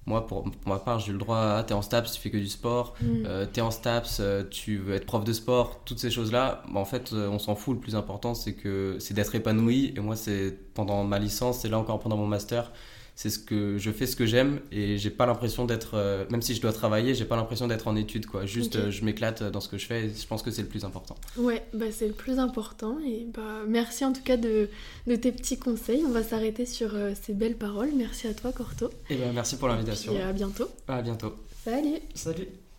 moi, 0.06 0.26
pour, 0.26 0.50
ma 0.66 0.78
part, 0.78 0.98
j'ai 0.98 1.12
le 1.12 1.18
droit 1.18 1.38
à, 1.38 1.62
t'es 1.62 1.74
en 1.74 1.82
STAPS, 1.82 2.12
tu 2.12 2.20
fais 2.20 2.30
que 2.30 2.36
du 2.36 2.48
sport, 2.48 2.94
mm. 3.00 3.06
euh, 3.26 3.46
t'es 3.46 3.60
en 3.60 3.70
STAPS, 3.70 4.20
tu 4.50 4.78
veux 4.78 4.94
être 4.94 5.06
prof 5.06 5.22
de 5.22 5.32
sport, 5.32 5.82
toutes 5.84 6.00
ces 6.00 6.10
choses-là, 6.10 6.62
bah, 6.72 6.80
en 6.80 6.84
fait, 6.84 7.12
on 7.12 7.38
s'en 7.38 7.54
fout. 7.54 7.76
Le 7.76 7.80
plus 7.80 7.94
important, 7.94 8.34
c'est 8.34 8.54
que 8.54 8.96
c'est 8.98 9.14
d'être 9.14 9.34
épanoui. 9.36 9.94
Et 9.96 10.00
moi, 10.00 10.16
c'est 10.16 10.56
pendant 10.74 11.04
ma 11.04 11.20
licence, 11.20 11.64
et 11.64 11.68
là 11.68 11.78
encore 11.78 12.00
pendant 12.00 12.16
mon 12.16 12.26
master, 12.26 12.72
c'est 13.20 13.28
ce 13.28 13.38
que 13.38 13.76
je 13.76 13.90
fais 13.90 14.06
ce 14.06 14.16
que 14.16 14.24
j'aime 14.24 14.60
et 14.72 14.96
j'ai 14.96 15.10
pas 15.10 15.26
l'impression 15.26 15.66
d'être 15.66 15.90
euh, 15.92 16.24
même 16.30 16.40
si 16.40 16.54
je 16.54 16.62
dois 16.62 16.72
travailler 16.72 17.14
j'ai 17.14 17.26
pas 17.26 17.36
l'impression 17.36 17.68
d'être 17.68 17.86
en 17.86 17.94
études 17.94 18.24
quoi. 18.24 18.46
Juste 18.46 18.76
euh, 18.76 18.90
je 18.90 19.04
m'éclate 19.04 19.42
dans 19.42 19.60
ce 19.60 19.68
que 19.68 19.76
je 19.76 19.84
fais 19.84 20.06
et 20.06 20.08
je 20.08 20.26
pense 20.26 20.42
que 20.42 20.50
c'est 20.50 20.62
le 20.62 20.68
plus 20.68 20.86
important. 20.86 21.16
Ouais 21.36 21.62
bah 21.74 21.92
c'est 21.92 22.06
le 22.06 22.14
plus 22.14 22.38
important 22.38 22.98
et 22.98 23.26
bah 23.34 23.62
merci 23.68 24.06
en 24.06 24.14
tout 24.14 24.22
cas 24.22 24.38
de, 24.38 24.70
de 25.06 25.16
tes 25.16 25.32
petits 25.32 25.58
conseils. 25.58 26.02
On 26.06 26.12
va 26.12 26.22
s'arrêter 26.22 26.64
sur 26.64 26.94
euh, 26.94 27.12
ces 27.20 27.34
belles 27.34 27.58
paroles. 27.58 27.90
Merci 27.94 28.26
à 28.26 28.32
toi 28.32 28.52
Corto. 28.52 28.88
Et 29.10 29.16
ben 29.16 29.32
merci 29.34 29.58
pour 29.58 29.68
l'invitation. 29.68 30.14
et 30.14 30.22
à 30.22 30.32
bientôt. 30.32 30.68
À 30.88 31.02
bientôt. 31.02 31.34
Salut. 31.62 31.98
Salut 32.14 32.69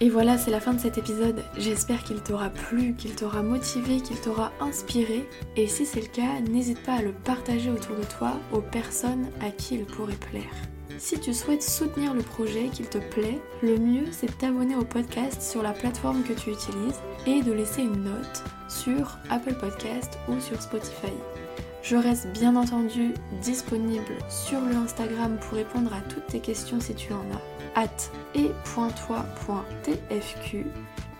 et 0.00 0.10
voilà, 0.10 0.36
c'est 0.36 0.50
la 0.50 0.60
fin 0.60 0.74
de 0.74 0.80
cet 0.80 0.98
épisode. 0.98 1.42
J'espère 1.56 2.04
qu'il 2.04 2.20
t'aura 2.22 2.50
plu, 2.50 2.94
qu'il 2.94 3.14
t'aura 3.14 3.42
motivé, 3.42 4.00
qu'il 4.00 4.20
t'aura 4.20 4.52
inspiré. 4.60 5.26
Et 5.56 5.68
si 5.68 5.86
c'est 5.86 6.02
le 6.02 6.06
cas, 6.06 6.40
n'hésite 6.50 6.82
pas 6.82 6.96
à 6.96 7.02
le 7.02 7.12
partager 7.12 7.70
autour 7.70 7.96
de 7.96 8.04
toi 8.04 8.34
aux 8.52 8.60
personnes 8.60 9.28
à 9.40 9.50
qui 9.50 9.76
il 9.76 9.86
pourrait 9.86 10.12
plaire. 10.30 10.52
Si 10.98 11.18
tu 11.18 11.32
souhaites 11.32 11.62
soutenir 11.62 12.12
le 12.12 12.22
projet, 12.22 12.68
qu'il 12.68 12.88
te 12.88 12.98
plaît, 12.98 13.40
le 13.62 13.78
mieux 13.78 14.06
c'est 14.12 14.26
de 14.26 14.32
t'abonner 14.32 14.76
au 14.76 14.84
podcast 14.84 15.40
sur 15.42 15.62
la 15.62 15.72
plateforme 15.72 16.22
que 16.22 16.32
tu 16.32 16.50
utilises 16.50 17.00
et 17.26 17.42
de 17.42 17.52
laisser 17.52 17.82
une 17.82 18.04
note 18.04 18.44
sur 18.68 19.18
Apple 19.30 19.54
Podcast 19.54 20.18
ou 20.28 20.40
sur 20.40 20.60
Spotify. 20.60 21.12
Je 21.82 21.96
reste 21.96 22.28
bien 22.32 22.56
entendu 22.56 23.12
disponible 23.42 24.16
sur 24.28 24.60
le 24.60 24.74
Instagram 24.74 25.38
pour 25.40 25.56
répondre 25.56 25.92
à 25.92 26.00
toutes 26.10 26.26
tes 26.26 26.40
questions 26.40 26.80
si 26.80 26.94
tu 26.94 27.12
en 27.12 27.20
as 27.32 27.55
at 27.76 28.10
et.toi.tfq 28.34 28.54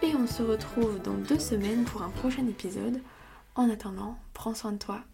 et 0.02 0.14
on 0.16 0.26
se 0.26 0.42
retrouve 0.42 1.00
dans 1.02 1.14
deux 1.14 1.38
semaines 1.38 1.84
pour 1.84 2.02
un 2.02 2.10
prochain 2.10 2.46
épisode. 2.48 3.00
En 3.54 3.70
attendant, 3.70 4.18
prends 4.34 4.54
soin 4.54 4.72
de 4.72 4.78
toi. 4.78 5.02